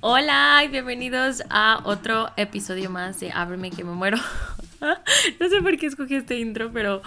Hola 0.00 0.62
y 0.64 0.68
bienvenidos 0.68 1.42
a 1.50 1.80
otro 1.84 2.30
episodio 2.36 2.90
más 2.90 3.18
de 3.20 3.32
Ábreme 3.32 3.70
que 3.70 3.82
me 3.82 3.92
muero. 3.92 4.18
no 4.80 5.48
sé 5.48 5.62
por 5.62 5.76
qué 5.78 5.86
escogí 5.86 6.16
este 6.16 6.38
intro, 6.38 6.70
pero 6.72 7.02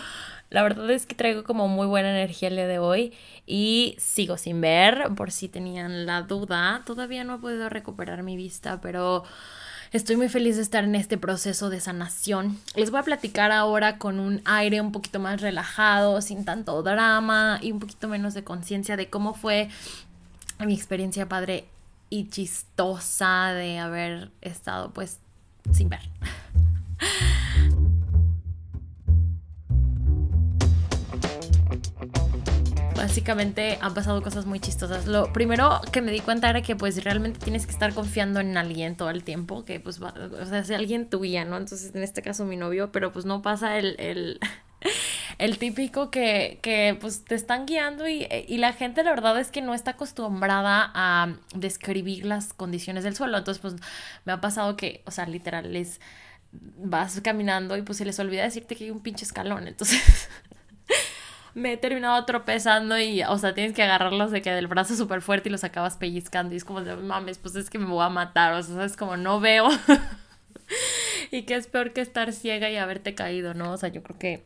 la 0.50 0.64
verdad 0.64 0.89
es 0.91 1.05
que 1.05 1.16
traigo 1.16 1.43
como 1.43 1.68
muy 1.68 1.88
buena 1.88 2.09
energía 2.09 2.50
el 2.50 2.55
día 2.55 2.68
de 2.68 2.80
hoy 2.80 3.13
y 3.45 3.95
sigo 4.00 4.38
sin 4.38 4.62
ver, 4.62 5.09
por 5.16 5.31
si 5.31 5.50
tenían 5.50 6.05
la 6.05 6.21
duda. 6.21 6.84
Todavía 6.86 7.23
no 7.23 7.36
he 7.36 7.39
podido 7.39 7.70
recuperar 7.70 8.23
mi 8.23 8.38
vista, 8.38 8.80
pero 8.80 9.23
estoy 9.91 10.16
muy 10.16 10.30
feliz 10.30 10.55
de 10.55 10.62
estar 10.62 10.85
en 10.85 10.95
este 10.95 11.18
proceso 11.18 11.70
de 11.70 11.81
sanación. 11.81 12.57
Les 12.76 12.91
voy 12.91 13.02
a 13.02 13.04
platicar 13.04 13.52
ahora 13.52 13.98
con 13.98 14.20
un 14.20 14.41
aire 14.45 14.80
un 14.80 14.94
poquito 14.94 15.20
más 15.20 15.41
relajado, 15.41 16.21
sin 16.21 16.45
tanto 16.45 16.82
drama 16.82 17.59
y 17.62 17.73
un 17.73 17.79
poquito 17.79 18.07
menos 18.07 18.34
de 18.34 18.45
conciencia 18.45 18.95
de 18.95 19.09
cómo 19.09 19.34
fue 19.34 19.70
mi 20.66 20.73
experiencia 20.73 21.27
padre 21.27 21.66
y 22.09 22.29
chistosa 22.29 23.54
de 23.54 23.79
haber 23.79 24.32
estado 24.41 24.91
pues 24.91 25.20
sin 25.73 25.90
ver. 25.90 26.09
Básicamente 33.07 33.77
han 33.79 33.93
pasado 33.93 34.21
cosas 34.21 34.45
muy 34.45 34.59
chistosas. 34.59 35.07
Lo 35.07 35.31
primero 35.31 35.79
que 35.93 36.02
me 36.02 36.11
di 36.11 36.20
cuenta 36.20 36.49
era 36.49 36.61
que 36.61 36.75
pues 36.75 37.02
realmente 37.05 37.39
tienes 37.39 37.65
que 37.65 37.71
estar 37.71 37.93
confiando 37.93 38.41
en 38.41 38.57
alguien 38.57 38.98
todo 38.98 39.09
el 39.09 39.23
tiempo, 39.23 39.63
que 39.63 39.79
pues, 39.79 40.02
o 40.02 40.45
sea, 40.45 40.65
si 40.65 40.73
alguien 40.73 41.09
tu 41.09 41.21
guía, 41.21 41.45
¿no? 41.45 41.55
Entonces 41.55 41.95
en 41.95 42.04
este 42.04 42.21
caso 42.21 42.43
mi 42.43 42.57
novio, 42.57 42.91
pero 42.91 43.13
pues 43.13 43.23
no 43.23 43.41
pasa 43.41 43.77
el, 43.77 43.95
el, 43.98 44.40
el 45.37 45.57
típico 45.57 46.12
que, 46.12 46.59
que, 46.62 46.98
pues 46.99 47.23
te 47.23 47.35
están 47.35 47.65
guiando 47.65 48.09
y, 48.09 48.27
y, 48.48 48.57
la 48.57 48.73
gente 48.73 49.04
la 49.04 49.12
verdad 49.12 49.39
es 49.39 49.51
que 49.51 49.62
no 49.62 49.73
está 49.73 49.91
acostumbrada 49.91 50.91
a 50.93 51.34
describir 51.55 52.26
las 52.26 52.51
condiciones 52.51 53.05
del 53.05 53.15
suelo. 53.15 53.37
Entonces 53.37 53.62
pues 53.62 53.76
me 54.26 54.34
ha 54.34 54.41
pasado 54.41 54.76
que, 54.76 55.01
o 55.05 55.12
sea, 55.12 55.26
literal 55.27 55.73
es 55.77 56.01
vas 56.51 57.20
caminando 57.21 57.77
y 57.77 57.82
pues 57.82 57.98
se 57.98 58.05
les 58.05 58.20
olvida 58.20 58.43
decirte 58.43 58.76
que 58.76 58.85
hay 58.85 58.91
un 58.91 58.99
pinche 58.99 59.23
escalón. 59.23 59.67
Entonces 59.67 60.29
me 61.58 61.74
he 61.74 61.77
terminado 61.77 62.24
tropezando 62.26 63.00
y, 63.00 63.24
o 63.24 63.38
sea, 63.40 63.55
tienes 63.55 63.74
que 63.74 63.82
agarrarlos 63.82 64.30
de 64.30 64.44
que 64.44 64.52
del 64.52 64.68
brazo 64.68 64.96
súper 64.96 65.24
fuerte 65.24 65.50
y 65.50 65.52
los 65.52 65.63
acabas 65.63 65.97
pellizcando 65.97 66.53
y 66.53 66.58
es 66.58 66.63
como 66.63 66.81
de, 66.81 66.96
mames, 66.96 67.40
pues 67.40 67.56
es 67.56 67.72
que 67.72 67.80
me 67.80 67.88
voy 67.88 68.06
a 68.06 68.09
matar, 68.09 68.53
o 68.53 68.62
sea, 68.62 68.86
es 68.86 68.96
como 68.96 69.18
no 69.18 69.40
veo. 69.40 69.68
y 71.31 71.44
que 71.44 71.56
es 71.56 71.66
peor 71.66 71.94
que 71.94 72.02
estar 72.02 72.31
ciega 72.31 72.69
y 72.69 72.78
haberte 72.78 73.16
caído, 73.16 73.56
¿no? 73.56 73.72
O 73.72 73.78
sea, 73.78 73.90
yo 73.90 74.03
creo 74.03 74.19
que 74.19 74.44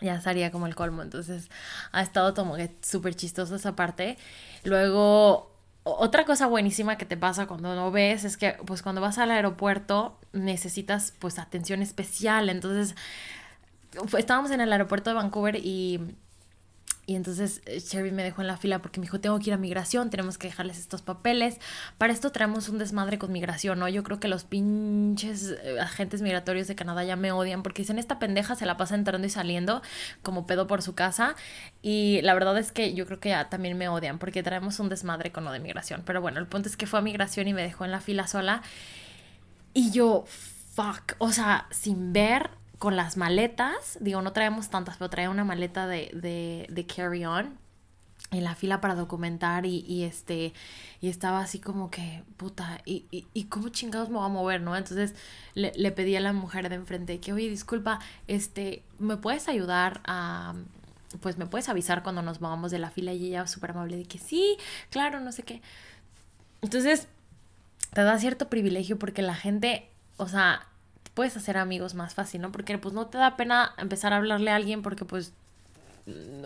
ya 0.00 0.20
sería 0.20 0.52
como 0.52 0.68
el 0.68 0.76
colmo, 0.76 1.02
entonces 1.02 1.50
ha 1.90 2.00
estado 2.00 2.32
como 2.32 2.54
que 2.54 2.70
súper 2.80 3.16
chistoso 3.16 3.56
esa 3.56 3.74
parte. 3.74 4.16
Luego, 4.62 5.50
otra 5.82 6.24
cosa 6.26 6.46
buenísima 6.46 6.96
que 6.96 7.06
te 7.06 7.16
pasa 7.16 7.48
cuando 7.48 7.74
no 7.74 7.90
ves 7.90 8.22
es 8.22 8.36
que 8.36 8.52
pues 8.64 8.82
cuando 8.82 9.00
vas 9.00 9.18
al 9.18 9.32
aeropuerto 9.32 10.16
necesitas 10.32 11.12
pues 11.18 11.40
atención 11.40 11.82
especial. 11.82 12.50
Entonces 12.50 12.94
estábamos 14.16 14.52
en 14.52 14.60
el 14.60 14.72
aeropuerto 14.72 15.10
de 15.10 15.14
Vancouver 15.14 15.56
y 15.56 16.14
y 17.06 17.14
entonces 17.14 17.62
Sherry 17.64 18.08
eh, 18.08 18.12
me 18.12 18.24
dejó 18.24 18.40
en 18.40 18.48
la 18.48 18.56
fila 18.56 18.80
porque 18.80 18.98
me 18.98 19.06
dijo, 19.06 19.20
tengo 19.20 19.38
que 19.38 19.50
ir 19.50 19.54
a 19.54 19.56
migración, 19.56 20.10
tenemos 20.10 20.38
que 20.38 20.48
dejarles 20.48 20.78
estos 20.78 21.02
papeles. 21.02 21.58
Para 21.98 22.12
esto 22.12 22.32
traemos 22.32 22.68
un 22.68 22.78
desmadre 22.78 23.16
con 23.18 23.30
migración, 23.30 23.78
¿no? 23.78 23.88
Yo 23.88 24.02
creo 24.02 24.18
que 24.18 24.26
los 24.26 24.42
pinches 24.42 25.54
eh, 25.62 25.78
agentes 25.80 26.20
migratorios 26.20 26.66
de 26.66 26.74
Canadá 26.74 27.04
ya 27.04 27.14
me 27.14 27.30
odian 27.30 27.62
porque 27.62 27.82
dicen, 27.82 28.00
esta 28.00 28.18
pendeja 28.18 28.56
se 28.56 28.66
la 28.66 28.76
pasa 28.76 28.96
entrando 28.96 29.24
y 29.24 29.30
saliendo 29.30 29.82
como 30.22 30.46
pedo 30.46 30.66
por 30.66 30.82
su 30.82 30.96
casa. 30.96 31.36
Y 31.80 32.20
la 32.22 32.34
verdad 32.34 32.58
es 32.58 32.72
que 32.72 32.92
yo 32.94 33.06
creo 33.06 33.20
que 33.20 33.28
ya 33.28 33.48
también 33.48 33.78
me 33.78 33.88
odian 33.88 34.18
porque 34.18 34.42
traemos 34.42 34.80
un 34.80 34.88
desmadre 34.88 35.30
con 35.30 35.44
lo 35.44 35.52
de 35.52 35.60
migración. 35.60 36.02
Pero 36.04 36.20
bueno, 36.20 36.40
el 36.40 36.46
punto 36.46 36.68
es 36.68 36.76
que 36.76 36.86
fue 36.86 36.98
a 36.98 37.02
migración 37.02 37.46
y 37.46 37.54
me 37.54 37.62
dejó 37.62 37.84
en 37.84 37.92
la 37.92 38.00
fila 38.00 38.26
sola. 38.26 38.62
Y 39.74 39.92
yo, 39.92 40.24
fuck, 40.26 41.14
o 41.18 41.30
sea, 41.30 41.68
sin 41.70 42.12
ver 42.12 42.50
con 42.78 42.96
las 42.96 43.16
maletas, 43.16 43.98
digo, 44.00 44.22
no 44.22 44.32
traemos 44.32 44.68
tantas, 44.68 44.96
pero 44.98 45.10
traía 45.10 45.30
una 45.30 45.44
maleta 45.44 45.86
de, 45.86 46.10
de, 46.14 46.66
de 46.68 46.86
carry-on 46.86 47.58
en 48.32 48.44
la 48.44 48.54
fila 48.54 48.80
para 48.80 48.94
documentar 48.94 49.66
y, 49.66 49.84
y, 49.86 50.04
este 50.04 50.52
y 51.00 51.08
estaba 51.08 51.40
así 51.40 51.60
como 51.60 51.90
que 51.90 52.22
puta 52.36 52.80
y, 52.84 53.06
y, 53.10 53.26
y 53.34 53.44
cómo 53.44 53.68
chingados 53.68 54.08
me 54.08 54.16
voy 54.16 54.26
a 54.26 54.28
mover 54.28 54.60
no 54.62 54.76
entonces 54.76 55.14
le, 55.54 55.72
le, 55.76 55.92
pedí 55.92 56.16
a 56.16 56.20
la 56.20 56.32
mujer 56.32 56.68
de 56.68 56.74
enfrente 56.74 57.20
que 57.20 57.32
oye 57.32 57.48
disculpa 57.48 58.00
este 58.26 58.82
me 58.98 59.16
puedes 59.16 59.48
ayudar 59.48 60.00
a 60.06 60.54
pues 61.20 61.38
me 61.38 61.46
puedes 61.46 61.68
avisar 61.68 62.02
cuando 62.02 62.20
nos 62.22 62.40
movamos 62.40 62.72
de 62.72 62.80
la 62.80 62.90
fila 62.90 63.12
y 63.12 63.26
ella 63.26 63.46
súper 63.46 63.70
amable 63.70 63.96
de 63.96 64.04
que 64.04 64.18
sí 64.18 64.56
claro 64.90 65.20
no 65.20 65.30
sé 65.30 65.44
qué 65.44 65.62
entonces 66.62 67.06
te 67.92 68.02
da 68.02 68.18
cierto 68.18 68.48
privilegio 68.48 68.98
porque 68.98 69.22
la 69.22 69.36
gente 69.36 69.88
o 70.16 70.26
sea 70.26 70.66
puedes 71.16 71.34
hacer 71.34 71.56
amigos 71.56 71.94
más 71.94 72.14
fácil, 72.14 72.42
¿no? 72.42 72.52
Porque 72.52 72.76
pues 72.76 72.94
no 72.94 73.06
te 73.06 73.16
da 73.16 73.36
pena 73.36 73.72
empezar 73.78 74.12
a 74.12 74.18
hablarle 74.18 74.50
a 74.50 74.56
alguien 74.56 74.82
porque 74.82 75.06
pues 75.06 75.32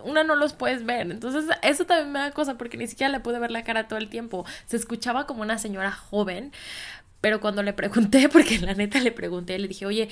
una 0.04 0.22
no 0.22 0.36
los 0.36 0.52
puedes 0.52 0.86
ver. 0.86 1.10
Entonces, 1.10 1.44
eso 1.62 1.84
también 1.86 2.12
me 2.12 2.20
da 2.20 2.30
cosa 2.30 2.56
porque 2.56 2.76
ni 2.76 2.86
siquiera 2.86 3.10
le 3.10 3.18
pude 3.18 3.40
ver 3.40 3.50
la 3.50 3.64
cara 3.64 3.88
todo 3.88 3.98
el 3.98 4.08
tiempo. 4.08 4.46
Se 4.66 4.76
escuchaba 4.76 5.26
como 5.26 5.42
una 5.42 5.58
señora 5.58 5.90
joven, 5.90 6.52
pero 7.20 7.40
cuando 7.40 7.64
le 7.64 7.72
pregunté, 7.72 8.28
porque 8.32 8.60
la 8.60 8.74
neta 8.74 9.00
le 9.00 9.10
pregunté, 9.10 9.58
le 9.58 9.66
dije, 9.66 9.86
oye, 9.86 10.08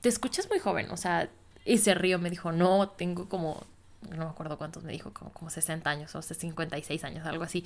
te 0.00 0.08
escuchas 0.08 0.48
muy 0.48 0.60
joven, 0.60 0.88
o 0.92 0.96
sea, 0.96 1.28
y 1.64 1.78
se 1.78 1.94
rió, 1.94 2.20
me 2.20 2.30
dijo, 2.30 2.52
no, 2.52 2.90
tengo 2.90 3.28
como 3.28 3.66
no 4.10 4.24
me 4.24 4.30
acuerdo 4.30 4.58
cuántos 4.58 4.84
me 4.84 4.92
dijo, 4.92 5.12
como, 5.12 5.32
como 5.32 5.50
60 5.50 5.88
años 5.88 6.14
o 6.14 6.22
56 6.22 7.04
años, 7.04 7.26
algo 7.26 7.44
así. 7.44 7.64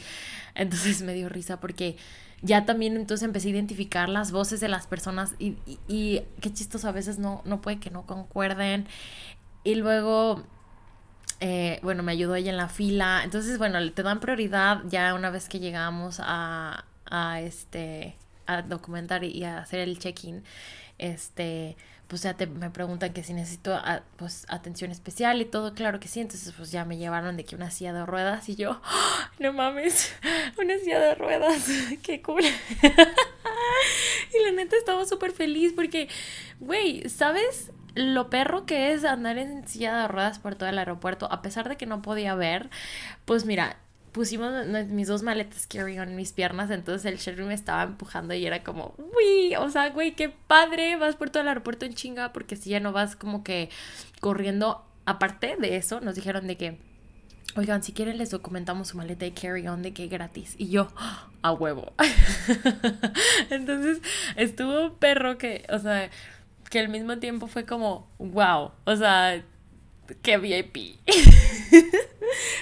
Entonces 0.54 1.02
me 1.02 1.14
dio 1.14 1.28
risa 1.28 1.60
porque 1.60 1.96
ya 2.42 2.64
también 2.64 2.96
entonces 2.96 3.24
empecé 3.24 3.48
a 3.48 3.50
identificar 3.52 4.08
las 4.08 4.32
voces 4.32 4.60
de 4.60 4.68
las 4.68 4.86
personas 4.86 5.34
y, 5.38 5.56
y, 5.88 6.22
qué 6.40 6.52
chistoso, 6.52 6.88
a 6.88 6.92
veces 6.92 7.18
no, 7.18 7.42
no 7.44 7.60
puede 7.60 7.78
que 7.78 7.90
no 7.90 8.06
concuerden. 8.06 8.86
Y 9.62 9.74
luego, 9.74 10.42
eh, 11.40 11.80
bueno, 11.82 12.02
me 12.02 12.12
ayudó 12.12 12.34
ella 12.34 12.50
en 12.50 12.56
la 12.56 12.68
fila. 12.68 13.22
Entonces, 13.24 13.58
bueno, 13.58 13.78
te 13.92 14.02
dan 14.02 14.20
prioridad 14.20 14.82
ya 14.88 15.14
una 15.14 15.30
vez 15.30 15.48
que 15.48 15.60
llegamos 15.60 16.20
a, 16.22 16.84
a 17.10 17.40
este, 17.40 18.16
a 18.54 18.62
documentar 18.62 19.24
y 19.24 19.44
a 19.44 19.58
hacer 19.58 19.80
el 19.80 19.98
check-in. 19.98 20.44
Este, 20.98 21.76
pues 22.10 22.22
ya 22.22 22.34
te, 22.34 22.48
me 22.48 22.70
preguntan 22.70 23.12
que 23.12 23.22
si 23.22 23.32
necesito 23.32 23.80
pues 24.16 24.44
atención 24.48 24.90
especial 24.90 25.40
y 25.40 25.44
todo, 25.44 25.74
claro 25.74 26.00
que 26.00 26.08
sí, 26.08 26.18
entonces 26.18 26.52
pues 26.56 26.72
ya 26.72 26.84
me 26.84 26.98
llevaron 26.98 27.36
de 27.36 27.44
que 27.44 27.54
una 27.54 27.70
silla 27.70 27.92
de 27.92 28.04
ruedas 28.04 28.48
y 28.48 28.56
yo, 28.56 28.80
¡Ah! 28.82 29.30
no 29.38 29.52
mames, 29.52 30.12
una 30.60 30.76
silla 30.78 30.98
de 30.98 31.14
ruedas, 31.14 31.68
qué 32.02 32.20
cool. 32.20 32.42
y 34.34 34.44
la 34.44 34.50
neta 34.56 34.76
estaba 34.76 35.06
súper 35.06 35.30
feliz 35.30 35.72
porque, 35.72 36.08
güey, 36.58 37.08
¿sabes? 37.08 37.70
Lo 37.94 38.28
perro 38.28 38.66
que 38.66 38.92
es 38.92 39.04
andar 39.04 39.38
en 39.38 39.68
silla 39.68 39.96
de 40.02 40.08
ruedas 40.08 40.40
por 40.40 40.56
todo 40.56 40.68
el 40.68 40.78
aeropuerto, 40.78 41.30
a 41.30 41.42
pesar 41.42 41.68
de 41.68 41.76
que 41.76 41.86
no 41.86 42.02
podía 42.02 42.34
ver, 42.34 42.70
pues 43.24 43.44
mira, 43.44 43.76
pusimos 44.12 44.66
mis 44.88 45.08
dos 45.08 45.22
maletas 45.22 45.66
carry-on 45.66 46.10
en 46.10 46.16
mis 46.16 46.32
piernas, 46.32 46.70
entonces 46.70 47.10
el 47.10 47.18
Sherry 47.18 47.44
me 47.44 47.54
estaba 47.54 47.84
empujando 47.84 48.34
y 48.34 48.44
era 48.44 48.62
como, 48.62 48.94
uy, 48.98 49.54
o 49.56 49.68
sea, 49.70 49.90
güey, 49.90 50.14
qué 50.14 50.28
padre, 50.28 50.96
vas 50.96 51.16
por 51.16 51.30
todo 51.30 51.42
el 51.42 51.48
aeropuerto 51.48 51.86
en 51.86 51.94
chinga, 51.94 52.32
porque 52.32 52.56
si 52.56 52.70
ya 52.70 52.80
no 52.80 52.92
vas 52.92 53.16
como 53.16 53.44
que 53.44 53.70
corriendo, 54.20 54.84
aparte 55.06 55.56
de 55.58 55.76
eso, 55.76 56.00
nos 56.00 56.14
dijeron 56.14 56.46
de 56.46 56.56
que, 56.56 56.78
oigan, 57.56 57.82
si 57.82 57.92
quieren 57.92 58.18
les 58.18 58.30
documentamos 58.30 58.88
su 58.88 58.96
maleta 58.96 59.24
de 59.24 59.32
carry-on 59.32 59.82
de 59.82 59.92
que 59.92 60.08
gratis, 60.08 60.54
y 60.58 60.68
yo, 60.68 60.88
a 61.42 61.52
huevo. 61.52 61.92
entonces 63.50 64.00
estuvo 64.36 64.86
un 64.86 64.94
perro 64.96 65.38
que, 65.38 65.66
o 65.70 65.78
sea, 65.78 66.10
que 66.68 66.80
al 66.80 66.88
mismo 66.88 67.18
tiempo 67.18 67.46
fue 67.46 67.64
como, 67.64 68.08
wow, 68.18 68.72
o 68.84 68.96
sea, 68.96 69.42
qué 70.22 70.38
VIP. 70.38 70.98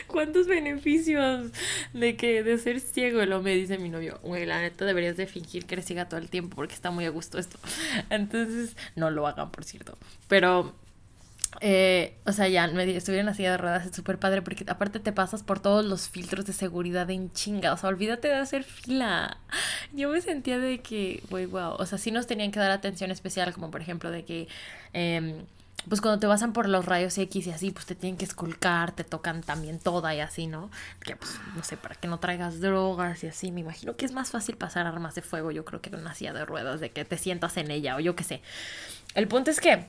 ¿Cuántos 0.08 0.46
beneficios 0.46 1.52
de 1.92 2.16
que 2.16 2.42
de 2.42 2.58
ser 2.58 2.80
ciego? 2.80 3.24
Lo 3.24 3.40
me 3.42 3.54
dice 3.54 3.78
mi 3.78 3.88
novio, 3.88 4.18
güey, 4.22 4.46
la 4.46 4.60
neta 4.60 4.84
deberías 4.84 5.16
de 5.16 5.26
fingir 5.26 5.66
que 5.66 5.76
eres 5.76 5.86
ciega 5.86 6.08
todo 6.08 6.18
el 6.18 6.28
tiempo 6.28 6.56
porque 6.56 6.74
está 6.74 6.90
muy 6.90 7.04
a 7.04 7.10
gusto 7.10 7.38
esto. 7.38 7.58
Entonces, 8.10 8.76
no 8.96 9.10
lo 9.10 9.26
hagan, 9.26 9.50
por 9.52 9.64
cierto. 9.64 9.96
Pero 10.26 10.74
eh, 11.60 12.14
o 12.26 12.32
sea, 12.32 12.46
ya 12.48 12.68
me 12.68 12.84
estuvieron 12.96 13.28
en 13.28 13.34
la 13.42 13.50
de 13.50 13.56
ruedas, 13.56 13.86
es 13.86 13.96
súper 13.96 14.18
padre 14.18 14.42
porque 14.42 14.64
aparte 14.68 15.00
te 15.00 15.12
pasas 15.12 15.42
por 15.42 15.60
todos 15.60 15.84
los 15.84 16.08
filtros 16.08 16.44
de 16.44 16.52
seguridad 16.52 17.10
en 17.10 17.32
chinga, 17.32 17.72
o 17.72 17.76
sea, 17.76 17.88
olvídate 17.88 18.28
de 18.28 18.34
hacer 18.34 18.64
fila. 18.64 19.38
Yo 19.92 20.10
me 20.10 20.20
sentía 20.20 20.58
de 20.58 20.80
que, 20.80 21.22
güey, 21.30 21.46
wow, 21.46 21.72
o 21.78 21.86
sea, 21.86 21.98
sí 21.98 22.10
nos 22.10 22.26
tenían 22.26 22.52
que 22.52 22.60
dar 22.60 22.70
atención 22.70 23.10
especial, 23.10 23.52
como 23.54 23.70
por 23.70 23.80
ejemplo 23.80 24.10
de 24.10 24.24
que... 24.24 24.48
Eh, 24.92 25.42
pues 25.88 26.00
cuando 26.00 26.18
te 26.18 26.26
pasan 26.26 26.52
por 26.52 26.68
los 26.68 26.84
rayos 26.84 27.16
X 27.16 27.46
y 27.46 27.50
así, 27.50 27.70
pues 27.70 27.86
te 27.86 27.94
tienen 27.94 28.16
que 28.16 28.24
esculcar, 28.24 28.92
te 28.92 29.04
tocan 29.04 29.42
también 29.42 29.78
toda 29.78 30.14
y 30.14 30.20
así, 30.20 30.46
¿no? 30.46 30.70
Que 31.00 31.16
pues, 31.16 31.38
no 31.54 31.62
sé, 31.62 31.76
para 31.76 31.94
que 31.94 32.08
no 32.08 32.18
traigas 32.18 32.60
drogas 32.60 33.22
y 33.24 33.28
así. 33.28 33.52
Me 33.52 33.60
imagino 33.60 33.96
que 33.96 34.04
es 34.04 34.12
más 34.12 34.30
fácil 34.30 34.56
pasar 34.56 34.86
armas 34.86 35.14
de 35.14 35.22
fuego, 35.22 35.50
yo 35.50 35.64
creo 35.64 35.80
que 35.80 35.90
en 35.90 35.96
una 35.96 36.14
silla 36.14 36.32
de 36.32 36.44
ruedas, 36.44 36.80
de 36.80 36.90
que 36.90 37.04
te 37.04 37.16
sientas 37.16 37.56
en 37.56 37.70
ella 37.70 37.96
o 37.96 38.00
yo 38.00 38.16
qué 38.16 38.24
sé. 38.24 38.42
El 39.14 39.28
punto 39.28 39.50
es 39.50 39.60
que 39.60 39.86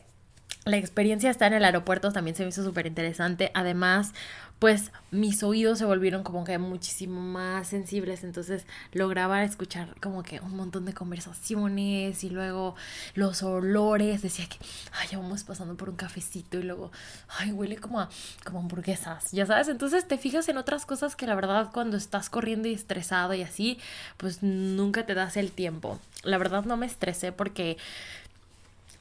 la 0.65 0.77
experiencia 0.77 1.29
estar 1.29 1.51
en 1.51 1.57
el 1.57 1.65
aeropuerto 1.65 2.11
también 2.11 2.35
se 2.35 2.43
me 2.43 2.49
hizo 2.49 2.63
súper 2.63 2.85
interesante. 2.85 3.51
Además, 3.53 4.13
pues 4.59 4.91
mis 5.11 5.41
oídos 5.41 5.79
se 5.79 5.85
volvieron 5.85 6.23
como 6.23 6.43
que 6.43 6.57
muchísimo 6.57 7.21
más 7.21 7.69
sensibles, 7.69 8.23
entonces 8.25 8.65
lograba 8.91 9.43
escuchar 9.43 9.95
como 10.01 10.21
que 10.21 10.41
un 10.41 10.55
montón 10.55 10.85
de 10.85 10.93
conversaciones 10.93 12.23
y 12.23 12.29
luego 12.29 12.75
los 13.15 13.41
olores, 13.41 14.21
decía 14.21 14.47
que, 14.47 14.57
ay, 14.91 15.07
ya 15.11 15.17
vamos 15.17 15.43
pasando 15.45 15.75
por 15.75 15.89
un 15.89 15.95
cafecito 15.95 16.59
y 16.59 16.63
luego, 16.63 16.91
ay, 17.37 17.53
huele 17.53 17.77
como 17.77 18.01
a 18.01 18.09
como 18.43 18.59
hamburguesas, 18.59 19.31
ya 19.31 19.45
sabes, 19.45 19.69
entonces 19.69 20.07
te 20.07 20.17
fijas 20.17 20.49
en 20.49 20.57
otras 20.57 20.85
cosas 20.85 21.15
que 21.15 21.25
la 21.25 21.35
verdad 21.35 21.69
cuando 21.73 21.95
estás 21.95 22.29
corriendo 22.29 22.67
y 22.67 22.73
estresado 22.73 23.33
y 23.33 23.41
así, 23.41 23.79
pues 24.17 24.43
nunca 24.43 25.05
te 25.05 25.13
das 25.13 25.37
el 25.37 25.51
tiempo. 25.51 25.99
La 26.23 26.37
verdad 26.37 26.65
no 26.65 26.75
me 26.75 26.85
estresé 26.85 27.31
porque 27.31 27.77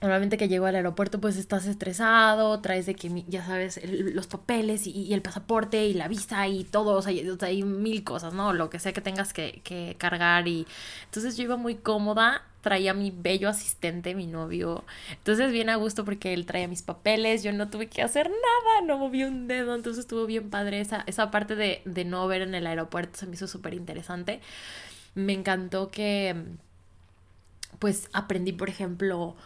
Normalmente 0.01 0.37
que 0.37 0.47
llego 0.47 0.67
al 0.67 0.77
aeropuerto 0.77 1.21
pues 1.21 1.37
estás 1.37 1.67
estresado, 1.67 2.61
traes 2.61 2.87
de 2.87 2.95
que 2.95 3.25
ya 3.27 3.45
sabes 3.45 3.81
los 3.85 4.29
papeles 4.29 4.87
y, 4.87 5.13
el 5.13 5.23
pasaporte 5.23 5.87
y 5.87 5.95
la 5.95 6.07
visa 6.07 6.47
y 6.47 6.63
todo, 6.63 6.97
o 6.97 7.03
sea, 7.03 7.13
hay 7.43 7.63
mil 7.65 8.05
cosas, 8.05 8.33
¿no? 8.33 8.53
Lo 8.53 8.71
que 8.71 8.79
sea 8.79 8.93
que 8.93 9.01
tengas 9.01 9.33
que, 9.33 9.61
que, 9.65 9.97
cargar 9.99 10.47
y 10.47 10.69
entonces 11.07 11.37
yo 11.37 11.43
iba 11.43 11.57
muy 11.57 11.75
cómoda, 11.75 12.45
traía 12.61 12.95
mi 12.95 13.11
bello 13.11 13.49
asistente, 13.49 14.15
mi 14.15 14.29
novio, 14.29 14.85
entonces 15.11 15.51
bien 15.51 15.69
a 15.69 15.75
gusto 15.75 16.05
porque 16.05 16.33
él 16.33 16.47
traía 16.47 16.69
mis 16.69 16.83
papeles, 16.83 17.43
yo 17.43 17.53
no 17.53 17.69
tuve 17.69 17.89
que 17.89 18.01
hacer 18.01 18.31
nada, 18.31 18.87
no 18.87 18.99
moví 18.99 19.25
un 19.25 19.49
dedo, 19.49 19.75
entonces 19.75 20.03
estuvo 20.03 20.27
bien 20.27 20.49
padre 20.49 20.81
esa, 20.81 21.03
esa 21.09 21.33
parte 21.33 21.57
de, 21.57 21.83
de 21.85 22.05
no 22.05 22.29
ver 22.29 22.43
en 22.43 22.55
el 22.55 22.69
aeropuerto, 22.69 23.19
se 23.19 23.27
me 23.27 23.35
hizo 23.35 23.49
súper 23.49 23.75
interesante. 23.75 24.41
Me 25.17 25.33
encantó 25.33 25.91
que 25.91 26.37
pues 27.81 28.09
aprendí, 28.13 28.53
por 28.53 28.69
ejemplo, 28.69 29.37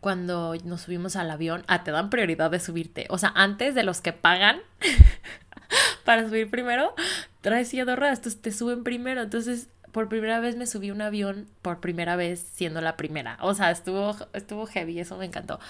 cuando 0.00 0.54
nos 0.64 0.82
subimos 0.82 1.16
al 1.16 1.30
avión, 1.30 1.64
ah, 1.68 1.84
te 1.84 1.90
dan 1.90 2.10
prioridad 2.10 2.50
de 2.50 2.60
subirte. 2.60 3.06
O 3.10 3.18
sea, 3.18 3.32
antes 3.34 3.74
de 3.74 3.82
los 3.82 4.00
que 4.00 4.12
pagan 4.12 4.60
para 6.04 6.26
subir 6.26 6.50
primero, 6.50 6.94
traes 7.40 7.68
silla 7.68 7.84
de 7.84 7.96
ruedas, 7.96 8.18
entonces 8.18 8.40
te 8.40 8.52
suben 8.52 8.82
primero. 8.82 9.22
Entonces, 9.22 9.68
por 9.92 10.08
primera 10.08 10.40
vez 10.40 10.56
me 10.56 10.66
subí 10.66 10.90
un 10.90 11.02
avión, 11.02 11.48
por 11.62 11.80
primera 11.80 12.16
vez 12.16 12.46
siendo 12.54 12.80
la 12.80 12.96
primera. 12.96 13.38
O 13.42 13.54
sea, 13.54 13.70
estuvo, 13.70 14.16
estuvo 14.32 14.66
heavy, 14.66 15.00
eso 15.00 15.16
me 15.16 15.26
encantó. 15.26 15.60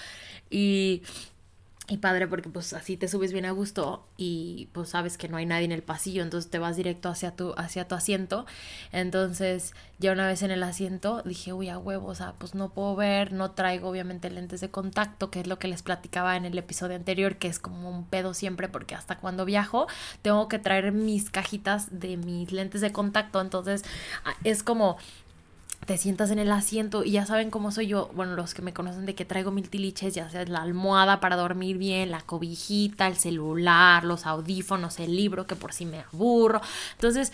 Y 0.49 1.03
y 1.87 1.97
padre 1.97 2.27
porque 2.27 2.49
pues 2.49 2.73
así 2.73 2.95
te 2.95 3.07
subes 3.07 3.33
bien 3.33 3.45
a 3.45 3.51
gusto 3.51 4.07
y 4.15 4.69
pues 4.71 4.89
sabes 4.89 5.17
que 5.17 5.27
no 5.27 5.37
hay 5.37 5.45
nadie 5.45 5.65
en 5.65 5.71
el 5.71 5.81
pasillo, 5.81 6.23
entonces 6.23 6.49
te 6.49 6.59
vas 6.59 6.77
directo 6.77 7.09
hacia 7.09 7.35
tu, 7.35 7.53
hacia 7.57 7.87
tu 7.87 7.95
asiento. 7.95 8.45
Entonces 8.91 9.73
ya 9.99 10.11
una 10.11 10.27
vez 10.27 10.41
en 10.43 10.51
el 10.51 10.63
asiento 10.63 11.21
dije, 11.23 11.53
uy, 11.53 11.69
a 11.69 11.77
huevo, 11.77 12.07
o 12.07 12.15
sea, 12.15 12.33
pues 12.37 12.55
no 12.55 12.69
puedo 12.69 12.95
ver, 12.95 13.33
no 13.33 13.51
traigo 13.51 13.89
obviamente 13.89 14.29
lentes 14.29 14.61
de 14.61 14.69
contacto, 14.69 15.31
que 15.31 15.41
es 15.41 15.47
lo 15.47 15.59
que 15.59 15.67
les 15.67 15.81
platicaba 15.81 16.37
en 16.37 16.45
el 16.45 16.57
episodio 16.57 16.95
anterior, 16.95 17.37
que 17.37 17.47
es 17.47 17.59
como 17.59 17.89
un 17.89 18.05
pedo 18.05 18.33
siempre 18.33 18.69
porque 18.69 18.95
hasta 18.95 19.17
cuando 19.17 19.43
viajo 19.43 19.87
tengo 20.21 20.47
que 20.47 20.59
traer 20.59 20.91
mis 20.91 21.29
cajitas 21.29 21.99
de 21.99 22.15
mis 22.15 22.51
lentes 22.51 22.81
de 22.81 22.91
contacto, 22.91 23.41
entonces 23.41 23.83
ah, 24.23 24.33
es 24.43 24.63
como 24.63 24.97
te 25.85 25.97
sientas 25.97 26.29
en 26.31 26.39
el 26.39 26.51
asiento 26.51 27.03
y 27.03 27.11
ya 27.11 27.25
saben 27.25 27.49
cómo 27.49 27.71
soy 27.71 27.87
yo, 27.87 28.11
bueno, 28.13 28.35
los 28.35 28.53
que 28.53 28.61
me 28.61 28.73
conocen 28.73 29.05
de 29.05 29.15
que 29.15 29.25
traigo 29.25 29.51
mil 29.51 29.69
tiliches, 29.69 30.13
ya 30.13 30.29
sea 30.29 30.45
la 30.45 30.61
almohada 30.61 31.19
para 31.19 31.35
dormir 31.35 31.77
bien, 31.77 32.11
la 32.11 32.21
cobijita, 32.21 33.07
el 33.07 33.17
celular, 33.17 34.03
los 34.03 34.25
audífonos, 34.25 34.99
el 34.99 35.15
libro, 35.15 35.47
que 35.47 35.55
por 35.55 35.73
si 35.73 35.85
me 35.85 35.99
aburro. 36.13 36.61
Entonces, 36.93 37.33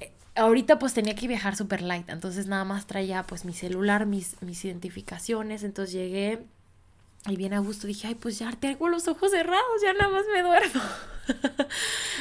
eh, 0.00 0.12
ahorita 0.34 0.78
pues 0.78 0.94
tenía 0.94 1.14
que 1.14 1.28
viajar 1.28 1.54
super 1.54 1.82
light, 1.82 2.08
entonces 2.08 2.46
nada 2.46 2.64
más 2.64 2.86
traía 2.86 3.22
pues 3.24 3.44
mi 3.44 3.52
celular, 3.52 4.06
mis, 4.06 4.40
mis 4.42 4.64
identificaciones, 4.64 5.62
entonces 5.62 5.92
llegué 5.92 6.46
y 7.26 7.36
bien 7.36 7.54
a 7.54 7.60
gusto 7.60 7.86
dije, 7.86 8.08
ay, 8.08 8.14
pues 8.16 8.38
ya 8.38 8.50
tengo 8.52 8.88
los 8.88 9.06
ojos 9.06 9.30
cerrados, 9.30 9.82
ya 9.82 9.92
nada 9.92 10.08
más 10.08 10.24
me 10.32 10.42
duermo. 10.42 10.82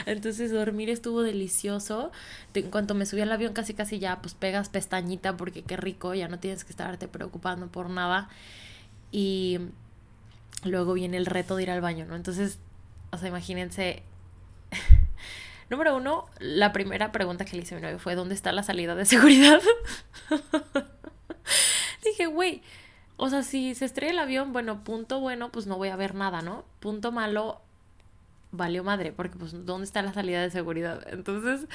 Entonces 0.05 0.51
dormir 0.51 0.89
estuvo 0.91 1.23
delicioso. 1.23 2.11
En 2.53 2.69
cuanto 2.69 2.93
me 2.93 3.07
subí 3.07 3.21
al 3.21 3.31
avión 3.31 3.53
casi 3.53 3.73
casi 3.73 3.97
ya 3.97 4.21
pues 4.21 4.35
pegas 4.35 4.69
pestañita 4.69 5.37
porque 5.37 5.63
qué 5.63 5.75
rico, 5.75 6.13
ya 6.13 6.27
no 6.27 6.37
tienes 6.37 6.63
que 6.63 6.71
estarte 6.71 7.07
preocupando 7.07 7.67
por 7.67 7.89
nada. 7.89 8.29
Y 9.11 9.59
luego 10.63 10.93
viene 10.93 11.17
el 11.17 11.25
reto 11.25 11.55
de 11.55 11.63
ir 11.63 11.71
al 11.71 11.81
baño, 11.81 12.05
¿no? 12.05 12.15
Entonces, 12.15 12.59
o 13.11 13.17
sea, 13.17 13.27
imagínense. 13.27 14.03
Número 15.71 15.95
uno, 15.95 16.27
la 16.39 16.73
primera 16.73 17.11
pregunta 17.11 17.45
que 17.45 17.55
le 17.55 17.63
hice 17.63 17.75
a 17.75 17.77
mi 17.77 17.83
novio 17.83 17.97
fue, 17.97 18.13
¿dónde 18.13 18.35
está 18.35 18.51
la 18.51 18.61
salida 18.61 18.93
de 18.93 19.05
seguridad? 19.05 19.61
Dije, 22.03 22.25
güey, 22.27 22.61
o 23.23 23.29
sea, 23.29 23.43
si 23.43 23.75
se 23.75 23.85
estrella 23.85 24.13
el 24.13 24.17
avión, 24.17 24.51
bueno, 24.51 24.83
punto 24.83 25.19
bueno, 25.19 25.51
pues 25.51 25.67
no 25.67 25.77
voy 25.77 25.89
a 25.89 25.95
ver 25.95 26.15
nada, 26.15 26.41
¿no? 26.41 26.65
Punto 26.79 27.11
malo, 27.11 27.61
valió 28.51 28.83
madre, 28.83 29.11
porque 29.11 29.37
pues 29.37 29.63
¿dónde 29.63 29.85
está 29.85 30.01
la 30.01 30.11
salida 30.11 30.41
de 30.41 30.49
seguridad? 30.49 31.05
Entonces, 31.07 31.67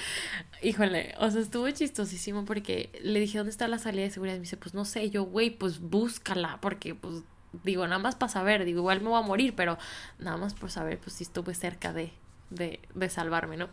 híjole, 0.60 1.14
o 1.20 1.31
sea, 1.31 1.40
estuvo 1.40 1.70
chistosísimo 1.70 2.44
porque 2.44 2.90
le 3.00 3.20
dije, 3.20 3.38
¿dónde 3.38 3.52
está 3.52 3.69
la 3.69 3.78
salida 3.78 4.02
de 4.02 4.10
seguridad? 4.10 4.34
Y 4.34 4.38
me 4.38 4.43
dice, 4.43 4.56
pues 4.56 4.75
no 4.75 4.84
sé, 4.84 5.08
yo, 5.08 5.22
güey, 5.22 5.50
pues 5.50 5.78
búscala, 5.78 6.58
porque 6.60 6.96
pues 6.96 7.22
digo, 7.62 7.87
nada 7.87 8.00
más 8.00 8.16
para 8.16 8.32
saber, 8.32 8.64
digo, 8.64 8.81
igual 8.81 9.00
me 9.00 9.10
voy 9.10 9.20
a 9.20 9.22
morir, 9.22 9.54
pero 9.54 9.78
nada 10.19 10.38
más 10.38 10.52
por 10.52 10.72
saber, 10.72 10.98
pues 10.98 11.14
si 11.14 11.22
estuve 11.22 11.54
cerca 11.54 11.93
de, 11.93 12.12
de, 12.50 12.81
de 12.93 13.08
salvarme, 13.08 13.56
¿no? 13.56 13.69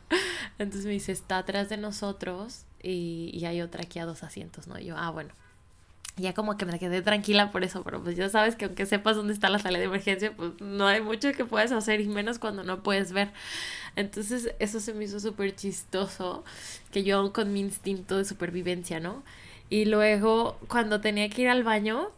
Entonces 0.59 0.85
me 0.85 0.91
dice, 0.91 1.11
está 1.11 1.39
atrás 1.39 1.69
de 1.69 1.77
nosotros 1.77 2.67
y, 2.83 3.31
y 3.33 3.45
hay 3.45 3.63
otra 3.63 3.81
aquí 3.81 3.97
a 3.97 4.05
dos 4.05 4.21
asientos, 4.21 4.67
¿no? 4.67 4.77
Y 4.77 4.85
yo, 4.85 4.95
ah, 4.95 5.09
bueno 5.09 5.33
ya 6.15 6.33
como 6.33 6.57
que 6.57 6.65
me 6.65 6.77
quedé 6.77 7.01
tranquila 7.01 7.51
por 7.51 7.63
eso, 7.63 7.83
pero 7.83 8.03
pues 8.03 8.15
ya 8.15 8.29
sabes 8.29 8.55
que 8.55 8.65
aunque 8.65 8.85
sepas 8.85 9.15
dónde 9.15 9.33
está 9.33 9.49
la 9.49 9.59
sala 9.59 9.79
de 9.79 9.85
emergencia, 9.85 10.35
pues 10.35 10.51
no 10.61 10.87
hay 10.87 11.01
mucho 11.01 11.31
que 11.33 11.45
puedas 11.45 11.71
hacer 11.71 12.01
y 12.01 12.07
menos 12.07 12.37
cuando 12.39 12.63
no 12.63 12.83
puedes 12.83 13.11
ver. 13.11 13.31
Entonces 13.95 14.53
eso 14.59 14.79
se 14.79 14.93
me 14.93 15.05
hizo 15.05 15.19
súper 15.19 15.55
chistoso, 15.55 16.43
que 16.91 17.03
yo 17.03 17.33
con 17.33 17.51
mi 17.51 17.61
instinto 17.61 18.17
de 18.17 18.25
supervivencia, 18.25 18.99
¿no? 18.99 19.23
Y 19.69 19.85
luego 19.85 20.59
cuando 20.67 21.01
tenía 21.01 21.29
que 21.29 21.43
ir 21.43 21.49
al 21.49 21.63
baño, 21.63 22.09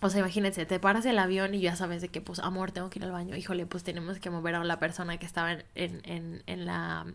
o 0.00 0.10
sea, 0.10 0.20
imagínense, 0.20 0.66
te 0.66 0.80
paras 0.80 1.06
el 1.06 1.18
avión 1.18 1.54
y 1.54 1.60
ya 1.60 1.76
sabes 1.76 2.02
de 2.02 2.08
que, 2.08 2.20
pues, 2.20 2.38
amor, 2.40 2.72
tengo 2.72 2.90
que 2.90 2.98
ir 2.98 3.04
al 3.04 3.12
baño. 3.12 3.36
Híjole, 3.36 3.66
pues 3.66 3.82
tenemos 3.82 4.18
que 4.18 4.30
mover 4.30 4.54
a 4.56 4.64
la 4.64 4.78
persona 4.78 5.16
que 5.18 5.26
estaba 5.26 5.52
en, 5.52 5.64
en, 5.74 6.42
en 6.46 6.66
la... 6.66 7.06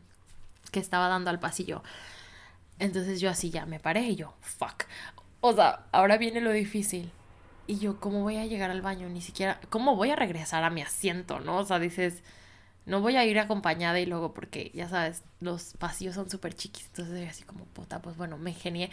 que 0.71 0.79
estaba 0.79 1.07
dando 1.07 1.29
al 1.29 1.39
pasillo. 1.39 1.83
Entonces 2.79 3.21
yo 3.21 3.29
así 3.29 3.51
ya 3.51 3.65
me 3.67 3.79
paré 3.79 4.01
y 4.01 4.15
yo, 4.15 4.33
fuck. 4.41 4.85
O 5.41 5.53
sea, 5.53 5.86
ahora 5.91 6.17
viene 6.17 6.39
lo 6.39 6.51
difícil. 6.51 7.12
Y 7.67 7.79
yo, 7.79 8.00
¿cómo 8.00 8.21
voy 8.21 8.38
a 8.38 8.45
llegar 8.45 8.71
al 8.71 8.81
baño? 8.81 9.10
Ni 9.10 9.21
siquiera, 9.21 9.60
¿cómo 9.69 9.95
voy 9.95 10.12
a 10.12 10.15
regresar 10.15 10.63
a 10.63 10.69
mi 10.69 10.81
asiento, 10.81 11.39
no? 11.39 11.57
O 11.57 11.65
sea, 11.65 11.79
dices, 11.79 12.24
no 12.86 13.01
voy 13.01 13.15
a 13.15 13.25
ir 13.25 13.39
acompañada 13.39 14.00
y 14.00 14.05
luego 14.05 14.33
porque, 14.33 14.71
ya 14.74 14.88
sabes, 14.89 15.24
los 15.39 15.74
pasillos 15.79 16.15
son 16.15 16.29
súper 16.29 16.53
chiquis. 16.53 16.88
Entonces, 16.88 17.29
así 17.29 17.43
como, 17.43 17.65
puta, 17.65 18.01
pues 18.01 18.17
bueno, 18.17 18.38
me 18.38 18.51
ingenié. 18.51 18.89